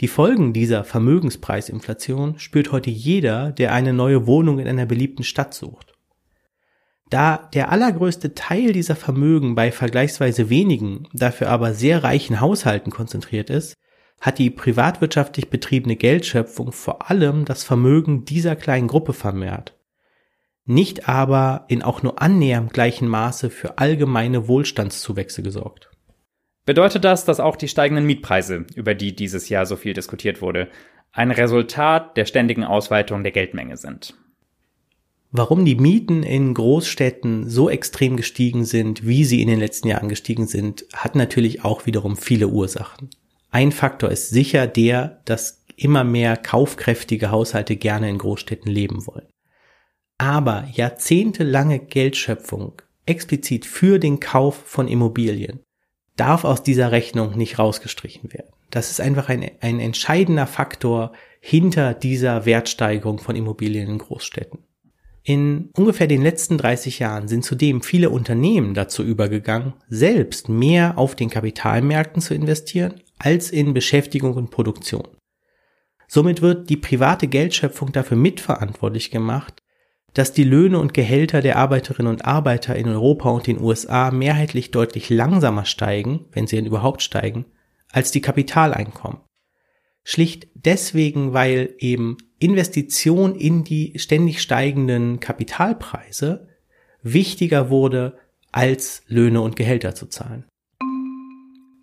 [0.00, 5.54] Die Folgen dieser Vermögenspreisinflation spürt heute jeder, der eine neue Wohnung in einer beliebten Stadt
[5.54, 5.92] sucht.
[7.10, 13.50] Da der allergrößte Teil dieser Vermögen bei vergleichsweise wenigen, dafür aber sehr reichen Haushalten konzentriert
[13.50, 13.74] ist,
[14.20, 19.78] hat die privatwirtschaftlich betriebene Geldschöpfung vor allem das Vermögen dieser kleinen Gruppe vermehrt,
[20.64, 25.90] nicht aber in auch nur annähernd gleichem Maße für allgemeine Wohlstandszuwächse gesorgt.
[26.66, 30.68] Bedeutet das, dass auch die steigenden Mietpreise, über die dieses Jahr so viel diskutiert wurde,
[31.12, 34.14] ein Resultat der ständigen Ausweitung der Geldmenge sind?
[35.30, 40.08] Warum die Mieten in Großstädten so extrem gestiegen sind, wie sie in den letzten Jahren
[40.08, 43.10] gestiegen sind, hat natürlich auch wiederum viele Ursachen.
[43.50, 49.26] Ein Faktor ist sicher der, dass immer mehr kaufkräftige Haushalte gerne in Großstädten leben wollen.
[50.18, 55.63] Aber jahrzehntelange Geldschöpfung explizit für den Kauf von Immobilien
[56.16, 58.52] darf aus dieser Rechnung nicht rausgestrichen werden.
[58.70, 64.60] Das ist einfach ein, ein entscheidender Faktor hinter dieser Wertsteigerung von Immobilien in Großstädten.
[65.22, 71.14] In ungefähr den letzten 30 Jahren sind zudem viele Unternehmen dazu übergegangen, selbst mehr auf
[71.14, 75.08] den Kapitalmärkten zu investieren als in Beschäftigung und Produktion.
[76.08, 79.62] Somit wird die private Geldschöpfung dafür mitverantwortlich gemacht,
[80.14, 84.70] dass die Löhne und Gehälter der Arbeiterinnen und Arbeiter in Europa und den USA mehrheitlich
[84.70, 87.44] deutlich langsamer steigen, wenn sie denn überhaupt steigen,
[87.90, 89.18] als die Kapitaleinkommen.
[90.04, 96.48] Schlicht deswegen, weil eben Investition in die ständig steigenden Kapitalpreise
[97.02, 98.18] wichtiger wurde,
[98.52, 100.44] als Löhne und Gehälter zu zahlen.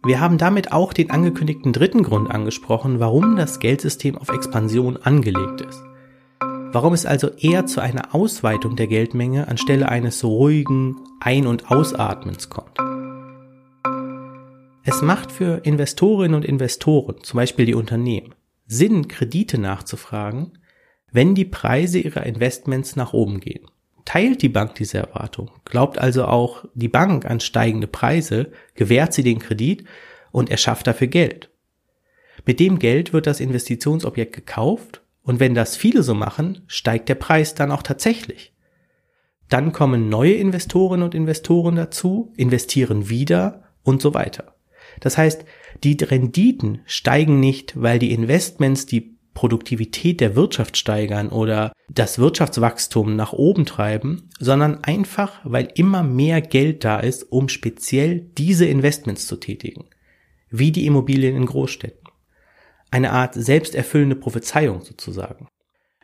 [0.04, 5.62] Wir haben damit auch den angekündigten dritten Grund angesprochen, warum das Geldsystem auf Expansion angelegt
[5.62, 5.84] ist.
[6.74, 12.50] Warum es also eher zu einer Ausweitung der Geldmenge anstelle eines ruhigen Ein- und Ausatmens
[12.50, 12.78] kommt.
[14.84, 18.36] Es macht für Investorinnen und Investoren, zum Beispiel die Unternehmen,
[18.68, 20.60] Sinn, Kredite nachzufragen,
[21.12, 23.68] wenn die Preise ihrer Investments nach oben gehen.
[24.06, 29.24] Teilt die Bank diese Erwartung, glaubt also auch die Bank an steigende Preise, gewährt sie
[29.24, 29.84] den Kredit
[30.32, 31.50] und erschafft dafür Geld.
[32.46, 37.16] Mit dem Geld wird das Investitionsobjekt gekauft und wenn das viele so machen, steigt der
[37.16, 38.54] Preis dann auch tatsächlich.
[39.50, 44.56] Dann kommen neue Investorinnen und Investoren dazu, investieren wieder und so weiter.
[45.00, 45.46] Das heißt,
[45.84, 53.16] die Renditen steigen nicht, weil die Investments die Produktivität der Wirtschaft steigern oder das Wirtschaftswachstum
[53.16, 59.28] nach oben treiben, sondern einfach, weil immer mehr Geld da ist, um speziell diese Investments
[59.28, 59.86] zu tätigen,
[60.50, 62.01] wie die Immobilien in Großstädten
[62.92, 65.48] eine Art selbsterfüllende Prophezeiung sozusagen.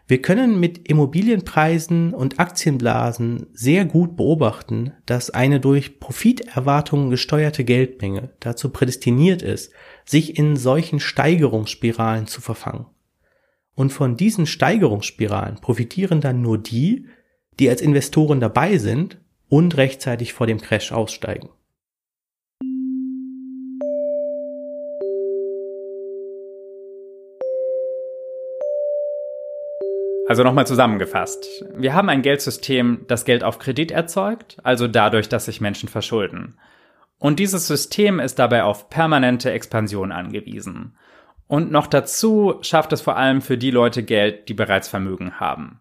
[0.10, 8.30] Wir können mit Immobilienpreisen und Aktienblasen sehr gut beobachten, dass eine durch Profiterwartungen gesteuerte Geldmenge
[8.40, 9.74] dazu prädestiniert ist,
[10.06, 12.86] sich in solchen Steigerungsspiralen zu verfangen.
[13.76, 17.08] Und von diesen Steigerungsspiralen profitieren dann nur die,
[17.60, 19.20] die als Investoren dabei sind
[19.50, 21.50] und rechtzeitig vor dem Crash aussteigen.
[30.28, 31.64] Also nochmal zusammengefasst.
[31.76, 36.58] Wir haben ein Geldsystem, das Geld auf Kredit erzeugt, also dadurch, dass sich Menschen verschulden.
[37.18, 40.98] Und dieses System ist dabei auf permanente Expansion angewiesen.
[41.48, 45.80] Und noch dazu schafft es vor allem für die Leute Geld, die bereits Vermögen haben.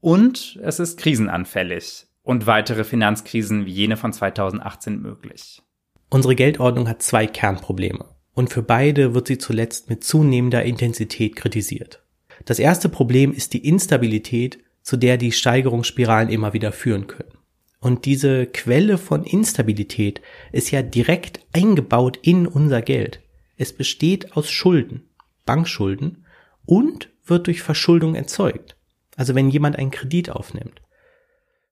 [0.00, 5.62] Und es ist krisenanfällig und weitere Finanzkrisen wie jene von 2018 möglich.
[6.10, 8.04] Unsere Geldordnung hat zwei Kernprobleme
[8.34, 12.05] und für beide wird sie zuletzt mit zunehmender Intensität kritisiert.
[12.46, 17.36] Das erste Problem ist die Instabilität, zu der die Steigerungsspiralen immer wieder führen können.
[17.80, 23.20] Und diese Quelle von Instabilität ist ja direkt eingebaut in unser Geld.
[23.56, 25.08] Es besteht aus Schulden,
[25.44, 26.24] Bankschulden
[26.64, 28.76] und wird durch Verschuldung erzeugt.
[29.16, 30.80] Also wenn jemand einen Kredit aufnimmt.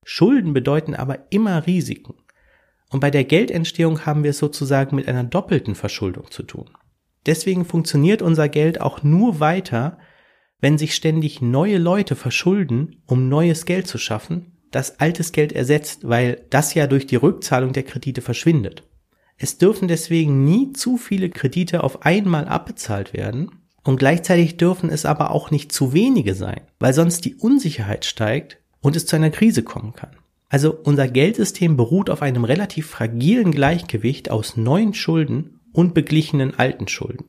[0.03, 2.14] Schulden bedeuten aber immer Risiken.
[2.91, 6.68] Und bei der Geldentstehung haben wir es sozusagen mit einer doppelten Verschuldung zu tun.
[7.27, 9.99] Deswegen funktioniert unser Geld auch nur weiter,
[10.61, 16.09] wenn sich ständig neue Leute verschulden, um neues Geld zu schaffen, das altes Geld ersetzt,
[16.09, 18.83] weil das ja durch die Rückzahlung der Kredite verschwindet.
[19.37, 23.51] Es dürfen deswegen nie zu viele Kredite auf einmal abbezahlt werden
[23.87, 28.59] Und gleichzeitig dürfen es aber auch nicht zu wenige sein, weil sonst die Unsicherheit steigt
[28.81, 30.17] und es zu einer Krise kommen kann.
[30.49, 36.89] Also unser Geldsystem beruht auf einem relativ fragilen Gleichgewicht aus neuen Schulden und beglichenen alten
[36.89, 37.27] Schulden.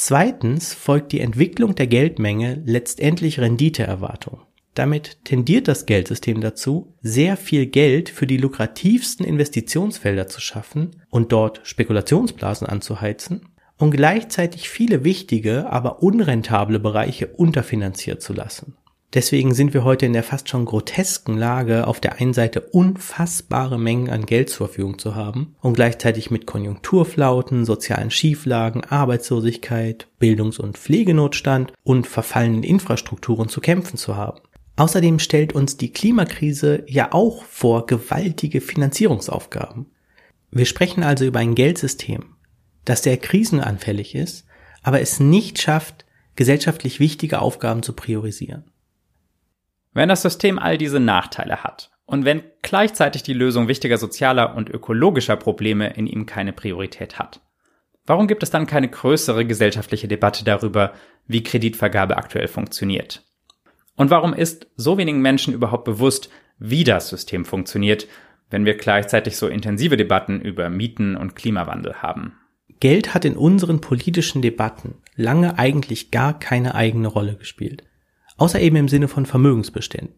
[0.00, 4.42] Zweitens folgt die Entwicklung der Geldmenge letztendlich Renditeerwartung.
[4.74, 11.32] Damit tendiert das Geldsystem dazu, sehr viel Geld für die lukrativsten Investitionsfelder zu schaffen und
[11.32, 18.76] dort Spekulationsblasen anzuheizen und gleichzeitig viele wichtige, aber unrentable Bereiche unterfinanziert zu lassen.
[19.14, 23.78] Deswegen sind wir heute in der fast schon grotesken Lage, auf der einen Seite unfassbare
[23.78, 30.58] Mengen an Geld zur Verfügung zu haben und gleichzeitig mit Konjunkturflauten, sozialen Schieflagen, Arbeitslosigkeit, Bildungs-
[30.58, 34.40] und Pflegenotstand und verfallenen Infrastrukturen zu kämpfen zu haben.
[34.76, 39.86] Außerdem stellt uns die Klimakrise ja auch vor gewaltige Finanzierungsaufgaben.
[40.50, 42.34] Wir sprechen also über ein Geldsystem,
[42.84, 44.44] das sehr krisenanfällig ist,
[44.82, 46.04] aber es nicht schafft,
[46.36, 48.64] gesellschaftlich wichtige Aufgaben zu priorisieren.
[49.98, 54.70] Wenn das System all diese Nachteile hat und wenn gleichzeitig die Lösung wichtiger sozialer und
[54.70, 57.40] ökologischer Probleme in ihm keine Priorität hat,
[58.06, 60.92] warum gibt es dann keine größere gesellschaftliche Debatte darüber,
[61.26, 63.24] wie Kreditvergabe aktuell funktioniert?
[63.96, 66.30] Und warum ist so wenigen Menschen überhaupt bewusst,
[66.60, 68.06] wie das System funktioniert,
[68.50, 72.34] wenn wir gleichzeitig so intensive Debatten über Mieten und Klimawandel haben?
[72.78, 77.87] Geld hat in unseren politischen Debatten lange eigentlich gar keine eigene Rolle gespielt
[78.38, 80.14] außer eben im Sinne von Vermögensbeständen.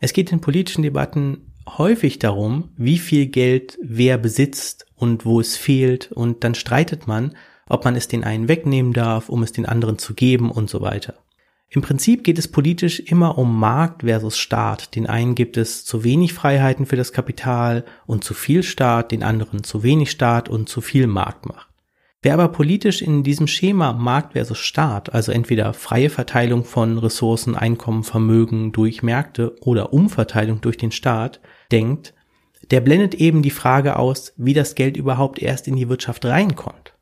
[0.00, 5.56] Es geht in politischen Debatten häufig darum, wie viel Geld wer besitzt und wo es
[5.56, 7.36] fehlt und dann streitet man,
[7.68, 10.80] ob man es den einen wegnehmen darf, um es den anderen zu geben und so
[10.80, 11.14] weiter.
[11.74, 14.94] Im Prinzip geht es politisch immer um Markt versus Staat.
[14.94, 19.22] Den einen gibt es zu wenig Freiheiten für das Kapital und zu viel Staat, den
[19.22, 21.71] anderen zu wenig Staat und zu viel Marktmacht.
[22.24, 27.56] Wer aber politisch in diesem Schema Markt versus Staat, also entweder freie Verteilung von Ressourcen,
[27.56, 31.40] Einkommen, Vermögen durch Märkte oder Umverteilung durch den Staat
[31.72, 32.14] denkt,
[32.70, 36.94] der blendet eben die Frage aus, wie das Geld überhaupt erst in die Wirtschaft reinkommt.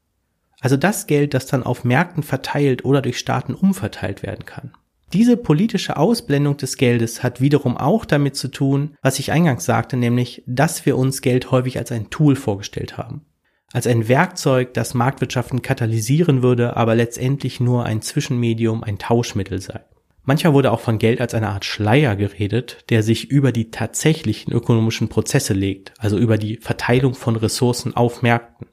[0.58, 4.72] Also das Geld, das dann auf Märkten verteilt oder durch Staaten umverteilt werden kann.
[5.12, 9.98] Diese politische Ausblendung des Geldes hat wiederum auch damit zu tun, was ich eingangs sagte,
[9.98, 13.26] nämlich, dass wir uns Geld häufig als ein Tool vorgestellt haben
[13.72, 19.80] als ein Werkzeug, das Marktwirtschaften katalysieren würde, aber letztendlich nur ein Zwischenmedium, ein Tauschmittel sei.
[20.24, 24.52] Manchmal wurde auch von Geld als eine Art Schleier geredet, der sich über die tatsächlichen
[24.52, 28.66] ökonomischen Prozesse legt, also über die Verteilung von Ressourcen auf Märkten.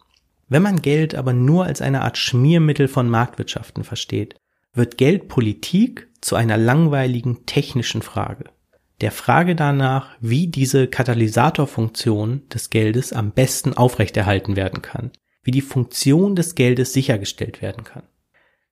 [0.50, 4.36] Wenn man Geld aber nur als eine Art Schmiermittel von Marktwirtschaften versteht,
[4.74, 8.46] wird Geldpolitik zu einer langweiligen technischen Frage
[9.02, 15.12] der Frage danach, wie diese Katalysatorfunktion des Geldes am besten aufrechterhalten werden kann,
[15.44, 18.04] wie die Funktion des Geldes sichergestellt werden kann.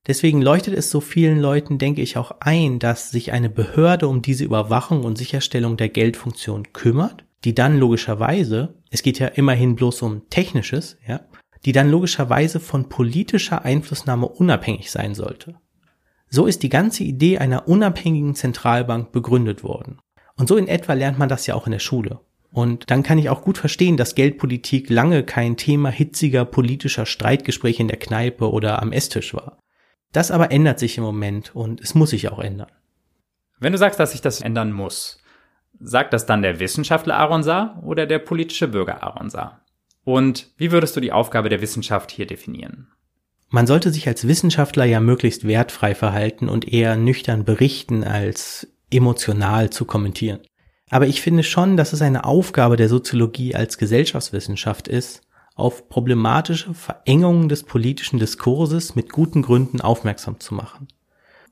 [0.08, 4.22] Deswegen leuchtet es so vielen Leuten, denke ich, auch ein, dass sich eine Behörde um
[4.22, 10.02] diese Überwachung und Sicherstellung der Geldfunktion kümmert, die dann logischerweise, es geht ja immerhin bloß
[10.04, 11.22] um Technisches, ja,
[11.66, 15.56] die dann logischerweise von politischer Einflussnahme unabhängig sein sollte.
[16.30, 20.00] So ist die ganze Idee einer unabhängigen Zentralbank begründet worden.
[20.38, 22.20] Und so in etwa lernt man das ja auch in der Schule.
[22.52, 27.82] Und dann kann ich auch gut verstehen, dass Geldpolitik lange kein Thema hitziger politischer Streitgespräche
[27.82, 29.60] in der Kneipe oder am Esstisch war.
[30.14, 32.72] Das aber ändert sich im Moment und es muss sich auch ändern.
[33.60, 35.20] Wenn du sagst, dass sich das ändern muss,
[35.80, 39.62] sagt das dann der Wissenschaftler Aaron Saar oder der politische Bürger Aaron Saar?
[40.06, 42.88] Und wie würdest du die Aufgabe der Wissenschaft hier definieren?
[43.50, 49.70] Man sollte sich als Wissenschaftler ja möglichst wertfrei verhalten und eher nüchtern berichten, als emotional
[49.70, 50.40] zu kommentieren.
[50.90, 55.22] Aber ich finde schon, dass es eine Aufgabe der Soziologie als Gesellschaftswissenschaft ist,
[55.56, 60.88] auf problematische Verengungen des politischen Diskurses mit guten Gründen aufmerksam zu machen.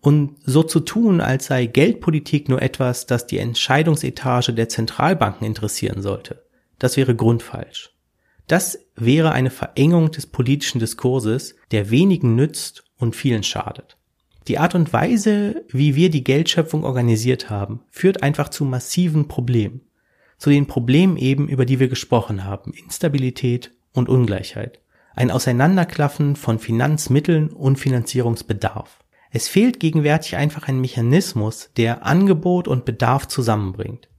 [0.02, 6.02] Und so zu tun, als sei Geldpolitik nur etwas, das die Entscheidungsetage der Zentralbanken interessieren
[6.02, 6.44] sollte,
[6.78, 7.92] das wäre grundfalsch.
[8.48, 13.98] Das wäre eine Verengung des politischen Diskurses, der wenigen nützt und vielen schadet.
[14.48, 19.82] Die Art und Weise, wie wir die Geldschöpfung organisiert haben, führt einfach zu massiven Problemen.
[20.38, 22.74] Zu den Problemen eben, über die wir gesprochen haben.
[22.74, 24.82] Instabilität und Ungleichheit.
[25.16, 29.00] Ein Auseinanderklaffen von Finanzmitteln und Finanzierungsbedarf.
[29.32, 34.10] Es fehlt gegenwärtig einfach ein Mechanismus, der Angebot und Bedarf zusammenbringt.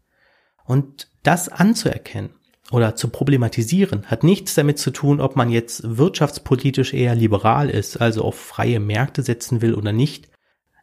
[0.65, 2.31] Und das anzuerkennen
[2.71, 8.01] oder zu problematisieren hat nichts damit zu tun, ob man jetzt wirtschaftspolitisch eher liberal ist,
[8.01, 10.29] also auf freie Märkte setzen will oder nicht.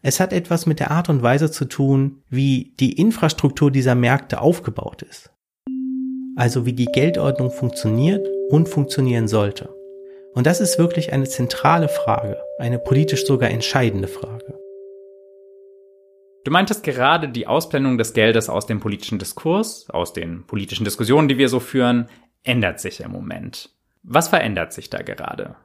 [0.03, 4.41] Es hat etwas mit der Art und Weise zu tun, wie die Infrastruktur dieser Märkte
[4.41, 5.31] aufgebaut ist.
[6.35, 9.69] Also wie die Geldordnung funktioniert und funktionieren sollte.
[10.33, 14.60] Und das ist wirklich eine zentrale Frage, eine politisch sogar entscheidende Frage.
[16.43, 21.27] Du meintest gerade die Ausblendung des Geldes aus dem politischen Diskurs, aus den politischen Diskussionen,
[21.27, 22.07] die wir so führen,
[22.43, 23.69] ändert sich im Moment.
[24.03, 25.55] Was verändert sich da gerade?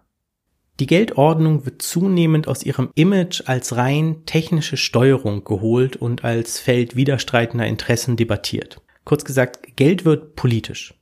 [0.78, 6.96] Die Geldordnung wird zunehmend aus ihrem Image als rein technische Steuerung geholt und als Feld
[6.96, 8.82] widerstreitender Interessen debattiert.
[9.04, 10.92] Kurz gesagt, Geld wird politisch.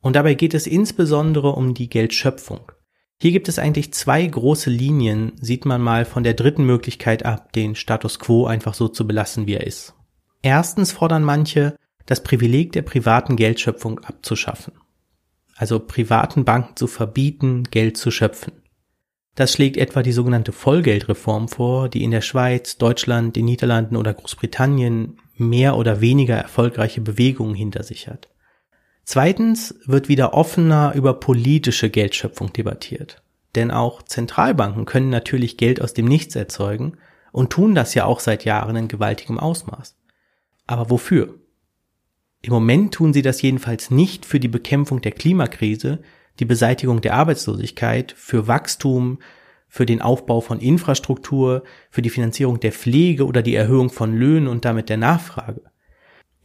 [0.00, 2.72] Und dabei geht es insbesondere um die Geldschöpfung.
[3.20, 7.52] Hier gibt es eigentlich zwei große Linien, sieht man mal von der dritten Möglichkeit ab,
[7.52, 9.94] den Status quo einfach so zu belassen, wie er ist.
[10.42, 14.74] Erstens fordern manche, das Privileg der privaten Geldschöpfung abzuschaffen.
[15.56, 18.52] Also privaten Banken zu verbieten, Geld zu schöpfen.
[19.34, 24.14] Das schlägt etwa die sogenannte Vollgeldreform vor, die in der Schweiz, Deutschland, den Niederlanden oder
[24.14, 28.28] Großbritannien mehr oder weniger erfolgreiche Bewegungen hinter sich hat.
[29.04, 33.22] Zweitens wird wieder offener über politische Geldschöpfung debattiert.
[33.54, 36.96] Denn auch Zentralbanken können natürlich Geld aus dem Nichts erzeugen
[37.30, 39.96] und tun das ja auch seit Jahren in gewaltigem Ausmaß.
[40.66, 41.34] Aber wofür?
[42.40, 46.00] Im Moment tun sie das jedenfalls nicht für die Bekämpfung der Klimakrise,
[46.40, 49.18] die Beseitigung der Arbeitslosigkeit, für Wachstum,
[49.68, 54.48] für den Aufbau von Infrastruktur, für die Finanzierung der Pflege oder die Erhöhung von Löhnen
[54.48, 55.62] und damit der Nachfrage.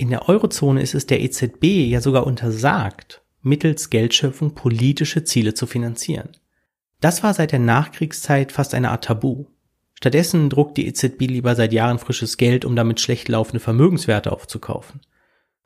[0.01, 5.67] In der Eurozone ist es der EZB ja sogar untersagt, mittels Geldschöpfung politische Ziele zu
[5.67, 6.29] finanzieren.
[7.01, 9.47] Das war seit der Nachkriegszeit fast eine Art Tabu.
[9.95, 15.01] Stattdessen druckt die EZB lieber seit Jahren frisches Geld, um damit schlecht laufende Vermögenswerte aufzukaufen.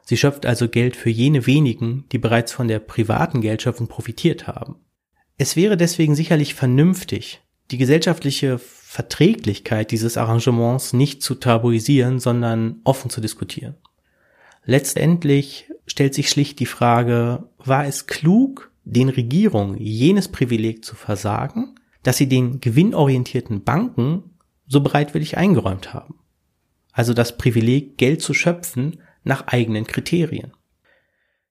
[0.03, 4.77] Sie schöpft also Geld für jene wenigen, die bereits von der privaten Geldschöpfung profitiert haben.
[5.37, 13.11] Es wäre deswegen sicherlich vernünftig, die gesellschaftliche Verträglichkeit dieses Arrangements nicht zu tabuisieren, sondern offen
[13.11, 13.75] zu diskutieren.
[14.65, 21.75] Letztendlich stellt sich schlicht die Frage, war es klug, den Regierungen jenes Privileg zu versagen,
[22.03, 24.37] dass sie den gewinnorientierten Banken
[24.67, 26.15] so bereitwillig eingeräumt haben?
[26.91, 30.53] Also das Privileg, Geld zu schöpfen nach eigenen Kriterien.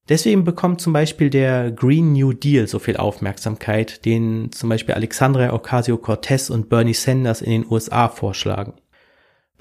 [0.08, 5.52] Deswegen bekommt zum Beispiel der Green New Deal so viel Aufmerksamkeit, den zum Beispiel Alexandria
[5.52, 8.74] Ocasio-Cortez und Bernie Sanders in den USA vorschlagen.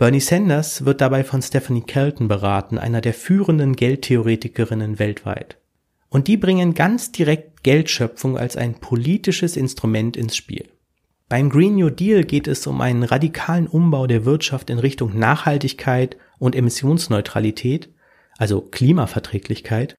[0.01, 5.59] Bernie Sanders wird dabei von Stephanie Kelton beraten, einer der führenden Geldtheoretikerinnen weltweit.
[6.09, 10.67] Und die bringen ganz direkt Geldschöpfung als ein politisches Instrument ins Spiel.
[11.29, 16.17] Beim Green New Deal geht es um einen radikalen Umbau der Wirtschaft in Richtung Nachhaltigkeit
[16.39, 17.93] und Emissionsneutralität,
[18.39, 19.93] also Klimaverträglichkeit,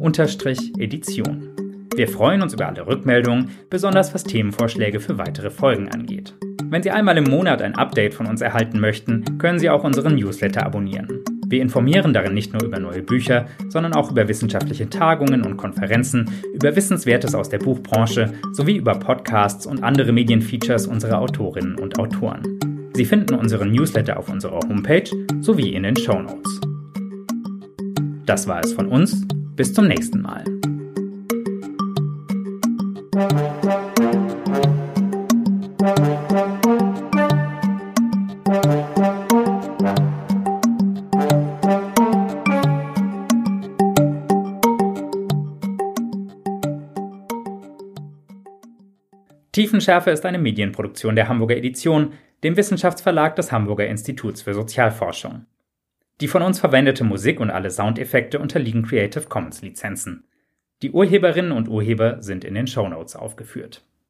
[0.00, 1.48] hh-edition.
[1.96, 6.34] Wir freuen uns über alle Rückmeldungen, besonders was Themenvorschläge für weitere Folgen angeht.
[6.70, 10.14] Wenn Sie einmal im Monat ein Update von uns erhalten möchten, können Sie auch unseren
[10.14, 11.22] Newsletter abonnieren.
[11.46, 16.30] Wir informieren darin nicht nur über neue Bücher, sondern auch über wissenschaftliche Tagungen und Konferenzen,
[16.54, 22.58] über Wissenswertes aus der Buchbranche sowie über Podcasts und andere Medienfeatures unserer Autorinnen und Autoren.
[22.94, 25.08] Sie finden unseren Newsletter auf unserer Homepage
[25.40, 26.60] sowie in den Show Notes.
[28.26, 29.26] Das war es von uns.
[29.56, 30.44] Bis zum nächsten Mal.
[49.52, 55.46] Tiefenschärfe ist eine Medienproduktion der Hamburger Edition, dem Wissenschaftsverlag des Hamburger Instituts für Sozialforschung.
[56.20, 60.24] Die von uns verwendete Musik und alle Soundeffekte unterliegen Creative Commons Lizenzen.
[60.82, 63.82] Die Urheberinnen und Urheber sind in den Shownotes aufgeführt